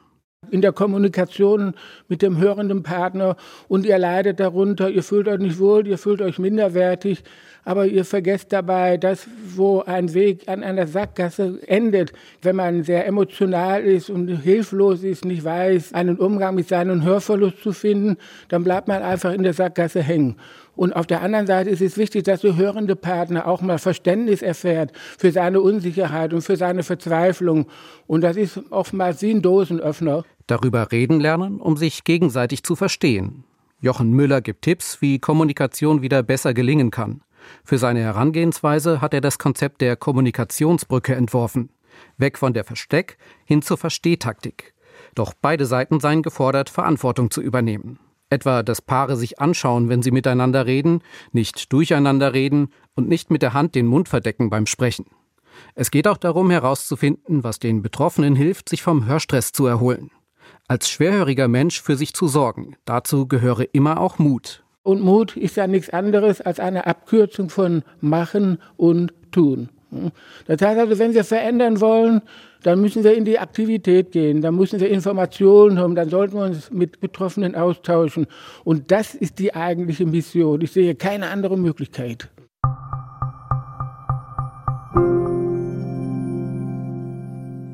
In 0.50 0.60
der 0.60 0.72
Kommunikation 0.72 1.72
mit 2.08 2.20
dem 2.20 2.36
hörenden 2.36 2.82
Partner 2.82 3.36
und 3.68 3.86
ihr 3.86 3.96
leidet 3.96 4.38
darunter, 4.38 4.90
ihr 4.90 5.02
fühlt 5.02 5.28
euch 5.28 5.38
nicht 5.38 5.58
wohl, 5.58 5.86
ihr 5.86 5.96
fühlt 5.96 6.20
euch 6.20 6.38
minderwertig. 6.38 7.24
aber 7.64 7.86
ihr 7.86 8.04
vergesst 8.04 8.52
dabei, 8.52 8.96
dass 8.96 9.26
wo 9.54 9.82
ein 9.82 10.12
Weg 10.14 10.48
an 10.48 10.62
einer 10.62 10.86
Sackgasse 10.86 11.60
endet, 11.66 12.12
wenn 12.42 12.56
man 12.56 12.82
sehr 12.82 13.06
emotional 13.06 13.82
ist 13.82 14.10
und 14.10 14.28
hilflos 14.28 15.04
ist, 15.04 15.24
nicht 15.24 15.44
weiß, 15.44 15.94
einen 15.94 16.18
Umgang 16.18 16.54
mit 16.54 16.68
seinem 16.68 17.04
Hörverlust 17.04 17.62
zu 17.62 17.72
finden, 17.72 18.16
dann 18.48 18.64
bleibt 18.64 18.88
man 18.88 19.02
einfach 19.02 19.32
in 19.32 19.42
der 19.42 19.54
Sackgasse 19.54 20.02
hängen. 20.02 20.36
Und 20.74 20.94
auf 20.94 21.06
der 21.06 21.22
anderen 21.22 21.46
Seite 21.46 21.70
ist 21.70 21.82
es 21.82 21.98
wichtig, 21.98 22.24
dass 22.24 22.40
der 22.40 22.56
hörende 22.56 22.96
Partner 22.96 23.46
auch 23.46 23.60
mal 23.60 23.78
Verständnis 23.78 24.40
erfährt 24.42 24.92
für 25.18 25.30
seine 25.30 25.60
Unsicherheit 25.60 26.32
und 26.32 26.40
für 26.42 26.56
seine 26.56 26.82
Verzweiflung. 26.82 27.66
Und 28.06 28.22
das 28.22 28.36
ist 28.36 28.60
oftmals 28.70 29.20
wie 29.22 29.32
ein 29.32 29.42
Dosenöffner. 29.42 30.24
Darüber 30.46 30.90
reden 30.90 31.20
lernen, 31.20 31.60
um 31.60 31.76
sich 31.76 32.04
gegenseitig 32.04 32.62
zu 32.62 32.74
verstehen. 32.74 33.44
Jochen 33.80 34.12
Müller 34.12 34.40
gibt 34.40 34.62
Tipps, 34.62 35.02
wie 35.02 35.18
Kommunikation 35.18 36.02
wieder 36.02 36.22
besser 36.22 36.54
gelingen 36.54 36.90
kann. 36.90 37.22
Für 37.64 37.78
seine 37.78 38.00
Herangehensweise 38.00 39.00
hat 39.00 39.12
er 39.14 39.20
das 39.20 39.38
Konzept 39.38 39.80
der 39.80 39.96
Kommunikationsbrücke 39.96 41.14
entworfen. 41.14 41.70
Weg 42.16 42.38
von 42.38 42.54
der 42.54 42.64
Versteck 42.64 43.18
hin 43.44 43.60
zur 43.62 43.76
Verstehtaktik. 43.76 44.74
Doch 45.14 45.34
beide 45.40 45.66
Seiten 45.66 46.00
seien 46.00 46.22
gefordert, 46.22 46.70
Verantwortung 46.70 47.30
zu 47.30 47.42
übernehmen. 47.42 47.98
Etwa, 48.32 48.62
dass 48.62 48.80
Paare 48.80 49.16
sich 49.16 49.40
anschauen, 49.40 49.90
wenn 49.90 50.00
sie 50.00 50.10
miteinander 50.10 50.64
reden, 50.64 51.02
nicht 51.32 51.70
durcheinander 51.70 52.32
reden 52.32 52.70
und 52.94 53.06
nicht 53.06 53.30
mit 53.30 53.42
der 53.42 53.52
Hand 53.52 53.74
den 53.74 53.84
Mund 53.84 54.08
verdecken 54.08 54.48
beim 54.48 54.64
Sprechen. 54.64 55.04
Es 55.74 55.90
geht 55.90 56.08
auch 56.08 56.16
darum 56.16 56.48
herauszufinden, 56.48 57.44
was 57.44 57.58
den 57.58 57.82
Betroffenen 57.82 58.34
hilft, 58.34 58.70
sich 58.70 58.82
vom 58.82 59.04
Hörstress 59.04 59.52
zu 59.52 59.66
erholen. 59.66 60.10
Als 60.66 60.88
schwerhöriger 60.88 61.46
Mensch 61.46 61.82
für 61.82 61.94
sich 61.94 62.14
zu 62.14 62.26
sorgen, 62.26 62.76
dazu 62.86 63.28
gehöre 63.28 63.66
immer 63.72 64.00
auch 64.00 64.18
Mut. 64.18 64.64
Und 64.82 65.02
Mut 65.02 65.36
ist 65.36 65.56
ja 65.56 65.66
nichts 65.66 65.90
anderes 65.90 66.40
als 66.40 66.58
eine 66.58 66.86
Abkürzung 66.86 67.50
von 67.50 67.82
machen 68.00 68.62
und 68.78 69.12
tun. 69.30 69.68
Das 70.46 70.62
heißt 70.62 70.80
also, 70.80 70.98
wenn 70.98 71.12
wir 71.12 71.24
verändern 71.24 71.82
wollen, 71.82 72.22
dann 72.62 72.80
müssen 72.80 73.04
wir 73.04 73.14
in 73.14 73.24
die 73.24 73.38
Aktivität 73.38 74.12
gehen, 74.12 74.40
dann 74.40 74.54
müssen 74.54 74.80
wir 74.80 74.90
Informationen 74.90 75.78
haben, 75.78 75.94
dann 75.94 76.08
sollten 76.08 76.34
wir 76.34 76.44
uns 76.44 76.70
mit 76.70 77.00
Betroffenen 77.00 77.54
austauschen. 77.54 78.26
Und 78.64 78.90
das 78.90 79.14
ist 79.14 79.38
die 79.38 79.54
eigentliche 79.54 80.06
Mission. 80.06 80.60
Ich 80.60 80.72
sehe 80.72 80.94
keine 80.94 81.28
andere 81.28 81.58
Möglichkeit. 81.58 82.28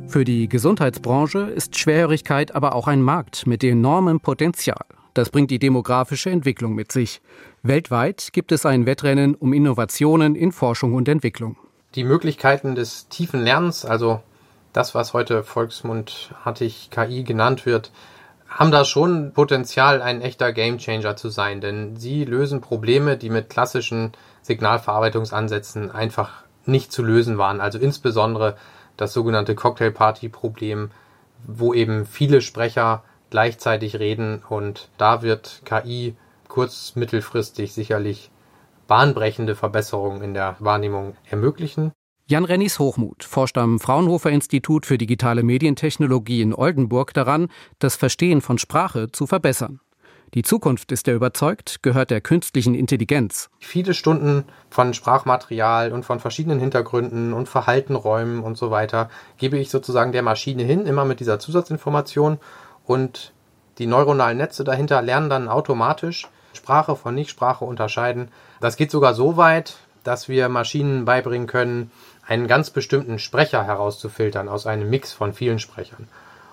Für 0.09 0.25
die 0.25 0.49
Gesundheitsbranche 0.49 1.41
ist 1.41 1.79
Schwerhörigkeit 1.79 2.55
aber 2.55 2.75
auch 2.75 2.89
ein 2.89 3.03
Markt 3.03 3.47
mit 3.47 3.63
enormem 3.63 4.21
Potenzial. 4.21 4.87
Das 5.13 5.29
bringt 5.29 5.51
die 5.51 5.59
demografische 5.59 6.31
Entwicklung 6.31 6.75
mit 6.75 6.93
sich. 6.93 7.21
Weltweit 7.63 8.31
gibt 8.33 8.53
es 8.53 8.65
ein 8.65 8.87
Wettrennen 8.87 9.35
um 9.35 9.53
Innovationen 9.53 10.35
in 10.35 10.53
Forschung 10.53 10.95
und 10.95 11.09
Entwicklung. 11.09 11.57
Die 11.95 12.05
Möglichkeiten 12.05 12.75
des 12.75 13.09
tiefen 13.09 13.43
Lernens, 13.43 13.85
also 13.85 14.21
das, 14.79 14.95
was 14.95 15.13
heute 15.13 15.43
volksmundartig 15.43 16.91
KI 16.93 17.25
genannt 17.25 17.67
wird, 17.67 17.91
haben 18.49 18.71
da 18.71 18.85
schon 18.85 19.33
Potenzial, 19.33 20.01
ein 20.01 20.23
echter 20.23 20.53
Gamechanger 20.53 21.17
zu 21.17 21.31
sein, 21.31 21.61
denn 21.61 21.97
sie 21.97 22.25
lösen 22.25 22.61
Probleme, 22.61 23.17
die 23.17 23.29
mit 23.29 23.51
klassischen 23.51 24.13
Signalverarbeitungsansätzen 24.43 25.91
einfach 25.91 26.45
nicht 26.65 26.93
zu 26.93 27.03
lösen 27.03 27.39
waren. 27.39 27.61
Also 27.61 27.81
insbesondere 27.81 28.57
das 28.97 29.13
sogenannte 29.13 29.57
Cocktail-Party-Problem, 29.57 30.93
wo 31.45 31.75
eben 31.75 32.07
viele 32.07 32.41
Sprecher 32.41 33.03
gleichzeitig 33.31 33.99
reden 33.99 34.45
und 34.49 34.91
da 34.97 35.23
wird 35.23 35.63
KI 35.65 36.17
kurz-, 36.47 36.95
mittelfristig 36.95 37.75
sicherlich 37.75 38.31
bahnbrechende 38.87 39.57
Verbesserungen 39.57 40.23
in 40.23 40.35
der 40.35 40.55
Wahrnehmung 40.61 41.17
ermöglichen. 41.29 41.91
Jan 42.31 42.45
Rennies 42.45 42.79
Hochmut 42.79 43.25
forscht 43.25 43.57
am 43.57 43.81
Fraunhofer 43.81 44.29
Institut 44.29 44.85
für 44.85 44.99
digitale 44.99 45.43
Medientechnologie 45.43 46.43
in 46.43 46.53
Oldenburg 46.53 47.15
daran, 47.15 47.49
das 47.79 47.97
Verstehen 47.97 48.43
von 48.43 48.59
Sprache 48.59 49.11
zu 49.11 49.27
verbessern. 49.27 49.81
Die 50.35 50.43
Zukunft, 50.43 50.93
ist 50.93 51.09
er 51.09 51.15
überzeugt, 51.15 51.83
gehört 51.83 52.11
der 52.11 52.21
künstlichen 52.21 52.75
Intelligenz. 52.75 53.49
Viele 53.61 53.95
Stunden 53.95 54.45
von 54.69 54.93
Sprachmaterial 54.93 55.91
und 55.91 56.05
von 56.05 56.21
verschiedenen 56.21 56.61
Hintergründen 56.61 57.33
und 57.33 57.49
Verhaltenräumen 57.49 58.41
und 58.41 58.59
so 58.59 58.71
weiter 58.71 59.09
gebe 59.39 59.57
ich 59.57 59.71
sozusagen 59.71 60.13
der 60.13 60.23
Maschine 60.23 60.65
hin, 60.65 60.85
immer 60.85 61.07
mit 61.07 61.21
dieser 61.21 61.39
Zusatzinformation 61.39 62.39
und 62.85 63.33
die 63.79 63.87
neuronalen 63.87 64.37
Netze 64.37 64.65
dahinter 64.65 65.01
lernen 65.01 65.31
dann 65.31 65.49
automatisch 65.49 66.29
Sprache 66.53 66.95
von 66.95 67.15
Nichtsprache 67.15 67.65
unterscheiden. 67.65 68.29
Das 68.61 68.77
geht 68.77 68.91
sogar 68.91 69.15
so 69.15 69.39
weit, 69.39 69.79
dass 70.09 70.29
wir 70.29 70.49
Maschinen 70.49 71.05
beibringen 71.05 71.47
können, 71.47 71.91
einen 72.29 72.47
ganz 72.47 72.71
bestimmten 72.71 73.19
Sprecher 73.19 73.65
herauszufiltern 73.65 74.49
aus 74.49 74.67
einem 74.67 74.89
Mix 74.91 75.13
von 75.13 75.33
vielen 75.33 75.59
Sprechern. 75.59 76.07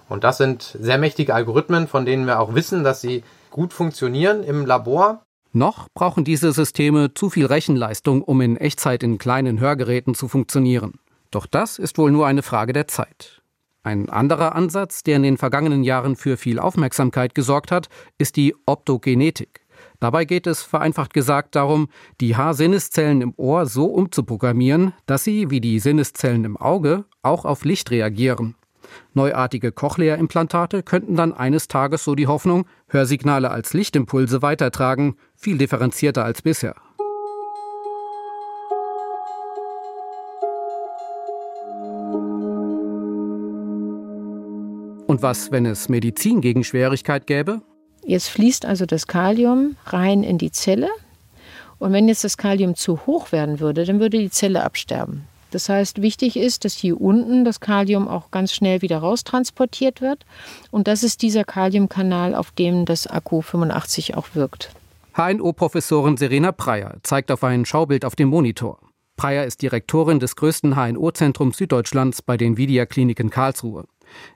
Und 0.08 0.24
das 0.24 0.38
sind 0.38 0.78
sehr 0.80 0.98
mächtige 0.98 1.36
Algorithmen, 1.36 1.88
von 1.88 2.06
denen 2.06 2.26
wir 2.26 2.40
auch 2.40 2.56
wissen, 2.56 2.84
dass 2.84 3.02
sie 3.02 3.24
gut 3.52 3.74
funktionieren 3.74 4.44
im 4.44 4.66
Labor. 4.66 5.24
Noch 5.52 5.88
brauchen 5.94 6.24
diese 6.24 6.52
Systeme 6.54 7.14
zu 7.14 7.30
viel 7.30 7.46
Rechenleistung, 7.46 8.22
um 8.22 8.40
in 8.42 8.58
Echtzeit 8.58 9.04
in 9.04 9.18
kleinen 9.18 9.60
Hörgeräten 9.60 10.16
zu 10.16 10.28
funktionieren. 10.28 10.94
Doch 11.32 11.46
das 11.46 11.78
ist 11.78 11.98
wohl 11.98 12.12
nur 12.12 12.26
eine 12.26 12.42
Frage 12.44 12.72
der 12.72 12.88
Zeit. 12.88 13.42
Ein 13.84 14.10
anderer 14.10 14.56
Ansatz, 14.56 15.04
der 15.04 15.18
in 15.18 15.24
den 15.24 15.38
vergangenen 15.38 15.84
Jahren 15.84 16.16
für 16.16 16.38
viel 16.38 16.60
Aufmerksamkeit 16.60 17.36
gesorgt 17.36 17.72
hat, 17.72 17.90
ist 18.18 18.36
die 18.36 18.56
Optogenetik. 18.66 19.62
Dabei 20.06 20.26
geht 20.26 20.46
es 20.46 20.62
vereinfacht 20.62 21.16
gesagt 21.16 21.56
darum, 21.56 21.88
die 22.22 22.36
Haarsinneszellen 22.36 23.22
im 23.22 23.34
Ohr 23.38 23.66
so 23.66 23.86
umzuprogrammieren, 23.86 24.94
dass 25.08 25.24
sie, 25.24 25.50
wie 25.50 25.60
die 25.60 25.80
Sinneszellen 25.80 26.44
im 26.44 26.58
Auge, 26.58 27.06
auch 27.24 27.44
auf 27.44 27.66
Licht 27.66 27.90
reagieren. 27.90 28.54
Neuartige 29.16 29.72
Cochlea-Implantate 29.72 30.84
könnten 30.84 31.16
dann 31.16 31.34
eines 31.34 31.68
Tages, 31.68 32.04
so 32.04 32.14
die 32.14 32.28
Hoffnung, 32.28 32.68
Hörsignale 32.88 33.50
als 33.50 33.74
Lichtimpulse 33.74 34.44
weitertragen, 34.44 35.16
viel 35.36 35.58
differenzierter 35.58 36.24
als 36.24 36.44
bisher. 36.44 36.76
Und 45.08 45.24
was, 45.24 45.52
wenn 45.52 45.66
es 45.66 45.90
Medizin 45.90 46.42
gegen 46.42 46.64
Schwierigkeit 46.64 47.26
gäbe? 47.26 47.64
Jetzt 48.06 48.30
fließt 48.30 48.66
also 48.66 48.86
das 48.86 49.08
Kalium 49.08 49.76
rein 49.86 50.24
in 50.24 50.38
die 50.38 50.52
Zelle. 50.52 50.90
Und 51.80 51.92
wenn 51.92 52.08
jetzt 52.08 52.24
das 52.24 52.38
Kalium 52.38 52.76
zu 52.76 53.06
hoch 53.06 53.32
werden 53.32 53.60
würde, 53.60 53.84
dann 53.84 54.00
würde 54.00 54.20
die 54.20 54.30
Zelle 54.30 54.64
absterben. 54.64 55.28
Das 55.52 55.70
heißt, 55.70 56.02
wichtig 56.02 56.38
ist, 56.38 56.66
dass 56.66 56.74
hier 56.74 57.00
unten 57.00 57.46
das 57.46 57.60
Kalium 57.60 58.08
auch 58.08 58.30
ganz 58.30 58.54
schnell 58.54 58.82
wieder 58.82 58.98
raustransportiert 59.00 60.02
wird. 60.02 60.26
Und 60.70 60.88
das 60.88 61.02
ist 61.02 61.22
dieser 61.22 61.44
Kaliumkanal, 61.44 62.36
auf 62.36 62.52
dem 62.52 62.86
das 62.86 63.08
Akku 63.08 63.42
85 63.42 64.16
auch 64.16 64.28
wirkt. 64.34 64.70
HNO-Professorin 65.16 66.18
Serena 66.18 66.52
Preyer 66.52 66.98
zeigt 67.04 67.32
auf 67.32 67.44
ein 67.44 67.66
Schaubild 67.66 68.04
auf 68.04 68.16
dem 68.16 68.30
Monitor. 68.30 68.80
Preyer 69.16 69.46
ist 69.46 69.62
Direktorin 69.62 70.20
des 70.20 70.36
größten 70.36 70.76
HNO-Zentrums 70.76 71.58
Süddeutschlands 71.58 72.22
bei 72.22 72.36
den 72.36 72.58
Vidia 72.58 72.86
Kliniken 72.86 73.30
Karlsruhe. 73.30 73.86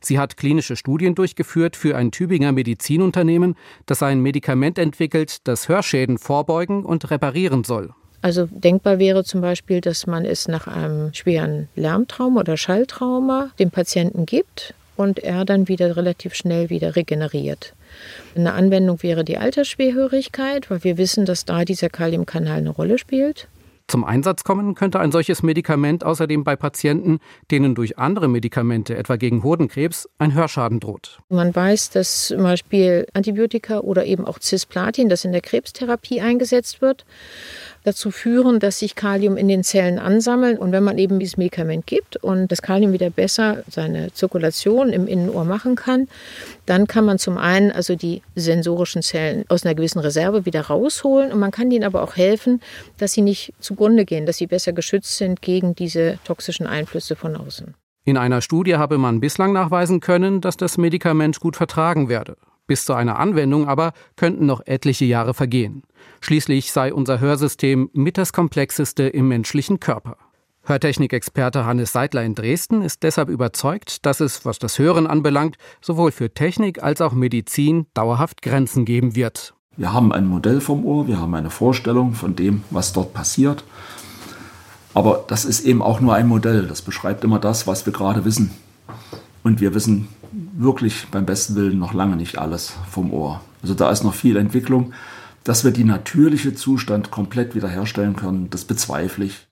Sie 0.02 0.20
hat 0.20 0.38
klinische 0.38 0.76
Studien 0.76 1.16
durchgeführt 1.16 1.76
für 1.76 1.96
ein 1.96 2.12
Tübinger 2.12 2.52
Medizinunternehmen, 2.52 3.56
das 3.86 4.04
ein 4.04 4.22
Medikament 4.22 4.78
entwickelt, 4.78 5.48
das 5.48 5.70
Hörschäden 5.70 6.18
vorbeugen 6.18 6.86
und 6.86 7.10
reparieren 7.12 7.64
soll. 7.64 7.94
Also 8.22 8.48
denkbar 8.52 9.00
wäre 9.00 9.24
zum 9.24 9.42
Beispiel, 9.42 9.80
dass 9.80 10.06
man 10.06 10.26
es 10.26 10.48
nach 10.48 10.68
einem 10.68 11.14
schweren 11.14 11.70
Lärmtrauma 11.76 12.42
oder 12.42 12.58
Schalltrauma 12.58 13.52
dem 13.60 13.72
Patienten 13.72 14.26
gibt 14.26 14.74
und 14.98 15.20
er 15.20 15.46
dann 15.46 15.70
wieder 15.70 15.96
relativ 15.96 16.36
schnell 16.36 16.70
wieder 16.70 16.98
regeneriert. 16.98 17.74
Eine 18.36 18.54
Anwendung 18.54 19.02
wäre 19.02 19.24
die 19.24 19.38
Altersschwerhörigkeit, 19.38 20.70
weil 20.70 20.84
wir 20.84 20.98
wissen, 20.98 21.26
dass 21.26 21.46
da 21.46 21.64
dieser 21.64 21.90
Kaliumkanal 21.90 22.58
eine 22.58 22.70
Rolle 22.70 22.98
spielt. 22.98 23.48
Zum 23.90 24.04
Einsatz 24.04 24.44
kommen 24.44 24.76
könnte 24.76 25.00
ein 25.00 25.12
solches 25.12 25.42
Medikament 25.42 26.04
außerdem 26.04 26.44
bei 26.44 26.56
Patienten, 26.56 27.18
denen 27.50 27.74
durch 27.74 27.98
andere 27.98 28.28
Medikamente, 28.28 28.96
etwa 28.96 29.16
gegen 29.16 29.42
Hodenkrebs, 29.42 30.08
ein 30.20 30.36
Hörschaden 30.36 30.80
droht. 30.80 31.18
Man 31.30 31.56
weiß, 31.56 31.90
dass 31.90 32.28
zum 32.28 32.44
Beispiel 32.44 33.08
Antibiotika 33.14 33.80
oder 33.80 34.06
eben 34.06 34.28
auch 34.28 34.40
Cisplatin, 34.40 35.10
das 35.10 35.26
in 35.26 35.32
der 35.32 35.42
Krebstherapie 35.42 36.22
eingesetzt 36.22 36.84
wird, 36.84 37.04
dazu 37.84 38.12
führen, 38.12 38.60
dass 38.60 38.80
sich 38.80 38.96
Kalium 38.96 39.38
in 39.38 39.48
den 39.48 39.64
Zellen 39.64 40.00
ansammeln. 40.00 40.58
Und 40.58 40.72
wenn 40.72 40.84
man 40.84 40.98
eben 40.98 41.20
dieses 41.20 41.38
Medikament 41.38 41.88
gibt 41.88 42.18
und 42.18 42.52
das 42.52 42.62
Kalium 42.62 42.94
wieder 42.94 43.10
besser 43.10 43.64
seine 43.70 44.12
Zirkulation 44.14 44.90
im 44.90 45.08
Innenohr 45.08 45.46
machen 45.46 45.76
kann, 45.76 46.08
dann 46.66 46.88
kann 46.88 47.06
man 47.06 47.20
zum 47.20 47.38
einen 47.38 47.72
also 47.72 47.96
die 47.96 48.22
sensorischen 48.36 49.02
Zellen 49.02 49.46
aus 49.50 49.66
einer 49.66 49.76
gewissen 49.76 50.00
Reserve 50.00 50.46
wieder 50.46 50.62
rausholen 50.62 51.32
und 51.32 51.40
man 51.40 51.52
kann 51.52 51.72
ihnen 51.72 51.84
aber 51.84 52.04
auch 52.04 52.16
helfen, 52.16 52.62
dass 52.98 53.14
sie 53.14 53.22
nicht 53.22 53.54
zugrunde 53.60 54.06
gehen, 54.06 54.26
dass 54.26 54.38
sie 54.38 54.48
besser 54.48 54.74
geschützt 54.74 55.18
sind 55.18 55.42
gegen 55.42 55.76
diese 55.76 56.20
toxischen 56.24 56.68
Einflüsse 56.68 57.16
von 57.16 57.36
außen. 57.36 57.74
In 58.06 58.18
einer 58.18 58.42
Studie 58.42 58.76
habe 58.76 58.98
man 58.98 59.20
bislang 59.20 59.54
nachweisen 59.54 60.00
können, 60.00 60.42
dass 60.42 60.58
das 60.58 60.78
Medikament 60.78 61.40
gut 61.40 61.56
vertragen 61.56 62.10
werde. 62.10 62.38
Bis 62.70 62.86
zu 62.86 62.94
einer 62.94 63.18
Anwendung 63.18 63.68
aber 63.68 63.94
könnten 64.16 64.46
noch 64.46 64.62
etliche 64.68 65.04
Jahre 65.06 65.34
vergehen. 65.34 65.82
Schließlich 66.22 66.72
sei 66.72 66.94
unser 66.94 67.20
Hörsystem 67.20 67.90
mit 67.94 68.16
das 68.20 68.32
komplexeste 68.32 69.08
im 69.08 69.28
menschlichen 69.28 69.80
Körper. 69.80 70.18
Hörtechnikexperte 70.62 71.66
Hannes 71.66 71.94
Seidler 71.94 72.24
in 72.24 72.36
Dresden 72.36 72.84
ist 72.84 73.02
deshalb 73.02 73.30
überzeugt, 73.30 74.06
dass 74.06 74.20
es, 74.20 74.46
was 74.46 74.60
das 74.60 74.78
Hören 74.78 75.08
anbelangt, 75.08 75.58
sowohl 75.82 76.12
für 76.12 76.32
Technik 76.32 76.84
als 76.84 77.02
auch 77.02 77.14
Medizin 77.14 77.88
dauerhaft 77.96 78.44
Grenzen 78.44 78.86
geben 78.86 79.16
wird. 79.16 79.56
Wir 79.76 79.92
haben 79.92 80.14
ein 80.14 80.28
Modell 80.28 80.62
vom 80.62 80.86
Ohr, 80.86 81.08
wir 81.08 81.20
haben 81.20 81.34
eine 81.34 81.50
Vorstellung 81.50 82.14
von 82.14 82.36
dem, 82.36 82.62
was 82.70 82.94
dort 82.94 83.16
passiert. 83.16 83.64
Aber 84.94 85.26
das 85.28 85.44
ist 85.44 85.62
eben 85.62 85.82
auch 85.82 86.02
nur 86.02 86.14
ein 86.14 86.28
Modell. 86.28 86.68
Das 86.68 86.84
beschreibt 86.84 87.24
immer 87.24 87.40
das, 87.40 87.66
was 87.66 87.88
wir 87.88 87.94
gerade 87.94 88.26
wissen. 88.26 88.52
Und 89.42 89.60
wir 89.60 89.74
wissen 89.74 90.08
wirklich 90.32 91.08
beim 91.12 91.26
besten 91.26 91.56
Willen 91.56 91.80
noch 91.80 91.94
lange 91.94 92.16
nicht 92.16 92.38
alles 92.38 92.74
vom 92.90 93.14
Ohr. 93.14 93.42
Also 93.62 93.74
da 93.74 93.90
ist 93.92 94.04
noch 94.04 94.14
viel 94.14 94.38
Entwicklung. 94.38 94.94
Dass 95.44 95.64
wir 95.64 95.72
die 95.72 95.86
natürliche 95.86 96.54
Zustand 96.54 97.12
komplett 97.12 97.56
wiederherstellen 97.56 98.16
können, 98.16 98.50
das 98.50 98.66
bezweifle 98.66 99.26
ich. 99.26 99.48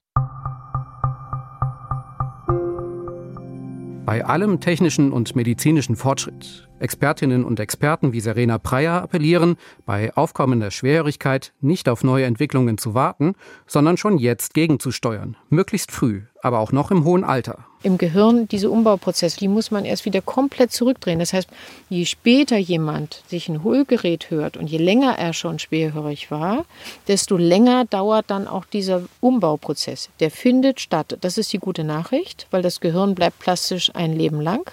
Bei 4.04 4.24
allem 4.24 4.60
technischen 4.60 5.12
und 5.12 5.34
medizinischen 5.34 5.96
Fortschritt 5.96 6.67
Expertinnen 6.80 7.44
und 7.44 7.60
Experten 7.60 8.12
wie 8.12 8.20
Serena 8.20 8.58
Preyer 8.58 9.02
appellieren, 9.02 9.56
bei 9.86 10.14
aufkommender 10.14 10.70
Schwerhörigkeit 10.70 11.52
nicht 11.60 11.88
auf 11.88 12.04
neue 12.04 12.24
Entwicklungen 12.24 12.78
zu 12.78 12.94
warten, 12.94 13.34
sondern 13.66 13.96
schon 13.96 14.18
jetzt 14.18 14.54
gegenzusteuern, 14.54 15.36
möglichst 15.48 15.92
früh, 15.92 16.22
aber 16.42 16.58
auch 16.58 16.72
noch 16.72 16.90
im 16.90 17.04
hohen 17.04 17.24
Alter. 17.24 17.64
Im 17.84 17.96
Gehirn, 17.96 18.48
diese 18.48 18.70
Umbauprozesse, 18.70 19.38
die 19.38 19.46
muss 19.46 19.70
man 19.70 19.84
erst 19.84 20.04
wieder 20.04 20.20
komplett 20.20 20.72
zurückdrehen. 20.72 21.20
Das 21.20 21.32
heißt, 21.32 21.48
je 21.88 22.04
später 22.06 22.56
jemand 22.56 23.22
sich 23.28 23.48
ein 23.48 23.62
Hohlgerät 23.62 24.30
hört 24.30 24.56
und 24.56 24.68
je 24.68 24.78
länger 24.78 25.16
er 25.16 25.32
schon 25.32 25.60
schwerhörig 25.60 26.32
war, 26.32 26.64
desto 27.06 27.36
länger 27.36 27.84
dauert 27.84 28.30
dann 28.30 28.48
auch 28.48 28.64
dieser 28.64 29.02
Umbauprozess. 29.20 30.10
Der 30.18 30.32
findet 30.32 30.80
statt. 30.80 31.18
Das 31.20 31.38
ist 31.38 31.52
die 31.52 31.58
gute 31.58 31.84
Nachricht, 31.84 32.48
weil 32.50 32.62
das 32.62 32.80
Gehirn 32.80 33.14
bleibt 33.14 33.38
plastisch 33.38 33.94
ein 33.94 34.12
Leben 34.12 34.40
lang 34.40 34.72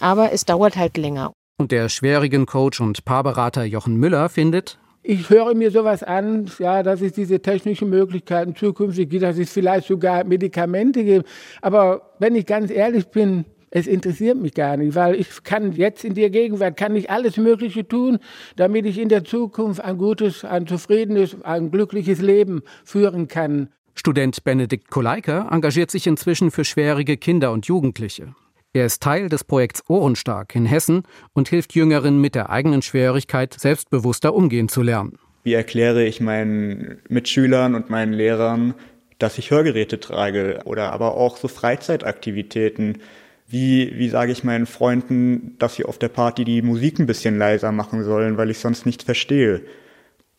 aber 0.00 0.32
es 0.32 0.44
dauert 0.44 0.76
halt 0.76 0.96
länger. 0.96 1.32
Und 1.58 1.72
der 1.72 1.88
schwierigen 1.88 2.46
Coach 2.46 2.80
und 2.80 3.04
Paarberater 3.04 3.64
Jochen 3.64 3.96
Müller 3.96 4.28
findet, 4.28 4.78
ich 5.02 5.30
höre 5.30 5.54
mir 5.54 5.70
sowas 5.70 6.02
an, 6.02 6.50
ja, 6.58 6.82
dass 6.82 7.00
es 7.00 7.12
diese 7.12 7.40
technischen 7.40 7.88
Möglichkeiten 7.88 8.54
zukünftig 8.54 9.08
gibt, 9.08 9.22
dass 9.22 9.38
es 9.38 9.50
vielleicht 9.50 9.86
sogar 9.86 10.24
Medikamente 10.24 11.02
gibt. 11.02 11.26
Aber 11.62 12.12
wenn 12.18 12.34
ich 12.34 12.44
ganz 12.44 12.70
ehrlich 12.70 13.06
bin, 13.06 13.46
es 13.70 13.86
interessiert 13.86 14.36
mich 14.36 14.54
gar 14.54 14.76
nicht, 14.76 14.94
weil 14.94 15.14
ich 15.14 15.42
kann 15.44 15.72
jetzt 15.72 16.04
in 16.04 16.14
der 16.14 16.30
Gegenwart 16.30 16.76
kann 16.76 16.94
ich 16.94 17.10
alles 17.10 17.36
Mögliche 17.36 17.86
tun, 17.86 18.18
damit 18.56 18.86
ich 18.86 18.98
in 18.98 19.08
der 19.08 19.24
Zukunft 19.24 19.80
ein 19.80 19.98
gutes, 19.98 20.44
ein 20.44 20.66
zufriedenes, 20.66 21.42
ein 21.42 21.70
glückliches 21.70 22.20
Leben 22.20 22.62
führen 22.84 23.28
kann. 23.28 23.68
Student 23.94 24.44
Benedikt 24.44 24.90
Koleika 24.90 25.48
engagiert 25.50 25.90
sich 25.90 26.06
inzwischen 26.06 26.50
für 26.50 26.64
schwierige 26.64 27.16
Kinder 27.16 27.52
und 27.52 27.66
Jugendliche. 27.66 28.34
Er 28.74 28.84
ist 28.84 29.02
Teil 29.02 29.30
des 29.30 29.44
Projekts 29.44 29.82
Ohrenstark 29.88 30.54
in 30.54 30.66
Hessen 30.66 31.04
und 31.32 31.48
hilft 31.48 31.74
Jüngeren 31.74 32.20
mit 32.20 32.34
der 32.34 32.50
eigenen 32.50 32.82
Schwierigkeit 32.82 33.54
selbstbewusster 33.58 34.34
umgehen 34.34 34.68
zu 34.68 34.82
lernen. 34.82 35.18
Wie 35.42 35.54
erkläre 35.54 36.04
ich 36.04 36.20
meinen 36.20 36.98
Mitschülern 37.08 37.74
und 37.74 37.88
meinen 37.88 38.12
Lehrern, 38.12 38.74
dass 39.18 39.38
ich 39.38 39.50
Hörgeräte 39.50 40.00
trage 40.00 40.60
oder 40.66 40.92
aber 40.92 41.16
auch 41.16 41.38
so 41.38 41.48
Freizeitaktivitäten? 41.48 42.98
Wie, 43.46 43.94
wie 43.96 44.10
sage 44.10 44.32
ich 44.32 44.44
meinen 44.44 44.66
Freunden, 44.66 45.56
dass 45.58 45.76
sie 45.76 45.86
auf 45.86 45.98
der 45.98 46.10
Party 46.10 46.44
die 46.44 46.60
Musik 46.60 46.98
ein 46.98 47.06
bisschen 47.06 47.38
leiser 47.38 47.72
machen 47.72 48.04
sollen, 48.04 48.36
weil 48.36 48.50
ich 48.50 48.58
sonst 48.58 48.84
nichts 48.84 49.04
verstehe? 49.04 49.62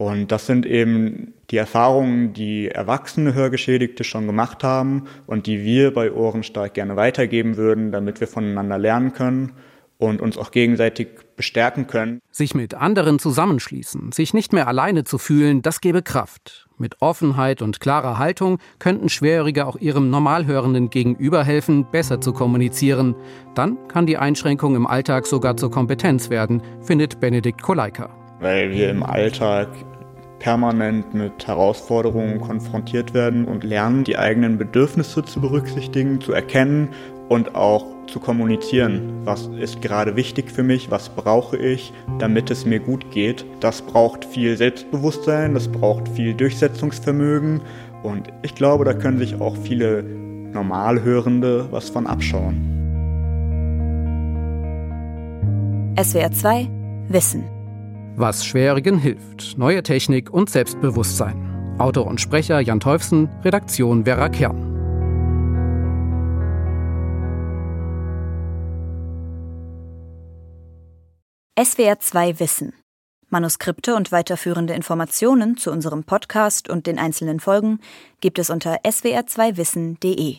Und 0.01 0.31
das 0.31 0.45
sind 0.45 0.65
eben 0.65 1.33
die 1.51 1.57
Erfahrungen, 1.57 2.31
die 2.31 2.69
erwachsene 2.69 3.33
Hörgeschädigte 3.33 4.05
schon 4.05 4.27
gemacht 4.27 4.63
haben 4.63 5.07
und 5.27 5.45
die 5.45 5.65
wir 5.65 5.93
bei 5.93 6.13
Ohrenstark 6.13 6.73
gerne 6.73 6.95
weitergeben 6.95 7.57
würden, 7.57 7.91
damit 7.91 8.21
wir 8.21 8.27
voneinander 8.27 8.77
lernen 8.77 9.11
können 9.11 9.51
und 9.97 10.21
uns 10.21 10.37
auch 10.37 10.51
gegenseitig 10.51 11.09
bestärken 11.35 11.87
können. 11.87 12.21
Sich 12.31 12.55
mit 12.55 12.75
anderen 12.75 13.19
zusammenschließen, 13.19 14.13
sich 14.13 14.33
nicht 14.33 14.53
mehr 14.53 14.69
alleine 14.69 15.03
zu 15.03 15.17
fühlen, 15.17 15.61
das 15.61 15.81
gebe 15.81 16.01
Kraft. 16.01 16.69
Mit 16.77 17.01
Offenheit 17.01 17.61
und 17.61 17.81
klarer 17.81 18.17
Haltung 18.17 18.59
könnten 18.79 19.09
Schwerhörige 19.09 19.67
auch 19.67 19.75
ihrem 19.75 20.09
Normalhörenden 20.09 20.89
gegenüber 20.89 21.43
helfen, 21.43 21.85
besser 21.91 22.21
zu 22.21 22.31
kommunizieren. 22.31 23.15
Dann 23.53 23.77
kann 23.89 24.05
die 24.05 24.17
Einschränkung 24.17 24.77
im 24.77 24.87
Alltag 24.87 25.27
sogar 25.27 25.57
zur 25.57 25.71
Kompetenz 25.71 26.29
werden, 26.29 26.61
findet 26.81 27.19
Benedikt 27.19 27.61
Koleika. 27.61 28.18
Weil 28.39 28.71
wir 28.71 28.89
im 28.89 29.03
Alltag 29.03 29.67
permanent 30.39 31.13
mit 31.13 31.45
Herausforderungen 31.45 32.39
konfrontiert 32.39 33.13
werden 33.13 33.45
und 33.45 33.63
lernen, 33.63 34.03
die 34.05 34.17
eigenen 34.17 34.57
Bedürfnisse 34.57 35.23
zu 35.23 35.41
berücksichtigen, 35.41 36.21
zu 36.21 36.31
erkennen 36.31 36.89
und 37.27 37.55
auch 37.55 37.85
zu 38.07 38.19
kommunizieren. 38.19 39.21
Was 39.23 39.47
ist 39.47 39.81
gerade 39.81 40.15
wichtig 40.15 40.49
für 40.49 40.63
mich? 40.63 40.89
Was 40.89 41.09
brauche 41.09 41.57
ich, 41.57 41.93
damit 42.17 42.49
es 42.49 42.65
mir 42.65 42.79
gut 42.79 43.11
geht? 43.11 43.45
Das 43.59 43.81
braucht 43.81 44.25
viel 44.25 44.57
Selbstbewusstsein, 44.57 45.53
das 45.53 45.67
braucht 45.67 46.07
viel 46.09 46.33
Durchsetzungsvermögen 46.33 47.61
und 48.01 48.29
ich 48.41 48.55
glaube, 48.55 48.85
da 48.85 48.93
können 48.93 49.19
sich 49.19 49.39
auch 49.39 49.55
viele 49.57 50.03
Normalhörende 50.03 51.67
was 51.71 51.89
von 51.89 52.07
abschauen. 52.07 52.65
SWR 56.01 56.31
2 56.31 56.67
Wissen 57.09 57.58
was 58.19 58.45
Schwierigen 58.45 58.97
hilft. 58.97 59.57
Neue 59.57 59.81
Technik 59.81 60.29
und 60.29 60.49
Selbstbewusstsein. 60.49 61.75
Autor 61.79 62.07
und 62.07 62.19
Sprecher 62.19 62.59
Jan 62.59 62.79
Teufsen, 62.79 63.29
Redaktion 63.43 64.03
Vera 64.05 64.29
Kern. 64.29 64.69
SWR 71.61 71.99
2 71.99 72.39
Wissen. 72.39 72.73
Manuskripte 73.29 73.95
und 73.95 74.11
weiterführende 74.11 74.73
Informationen 74.73 75.57
zu 75.57 75.71
unserem 75.71 76.03
Podcast 76.03 76.69
und 76.69 76.87
den 76.87 76.97
einzelnen 76.97 77.39
Folgen 77.39 77.79
gibt 78.21 78.39
es 78.39 78.49
unter 78.49 78.77
swr2wissen.de. 78.83 80.37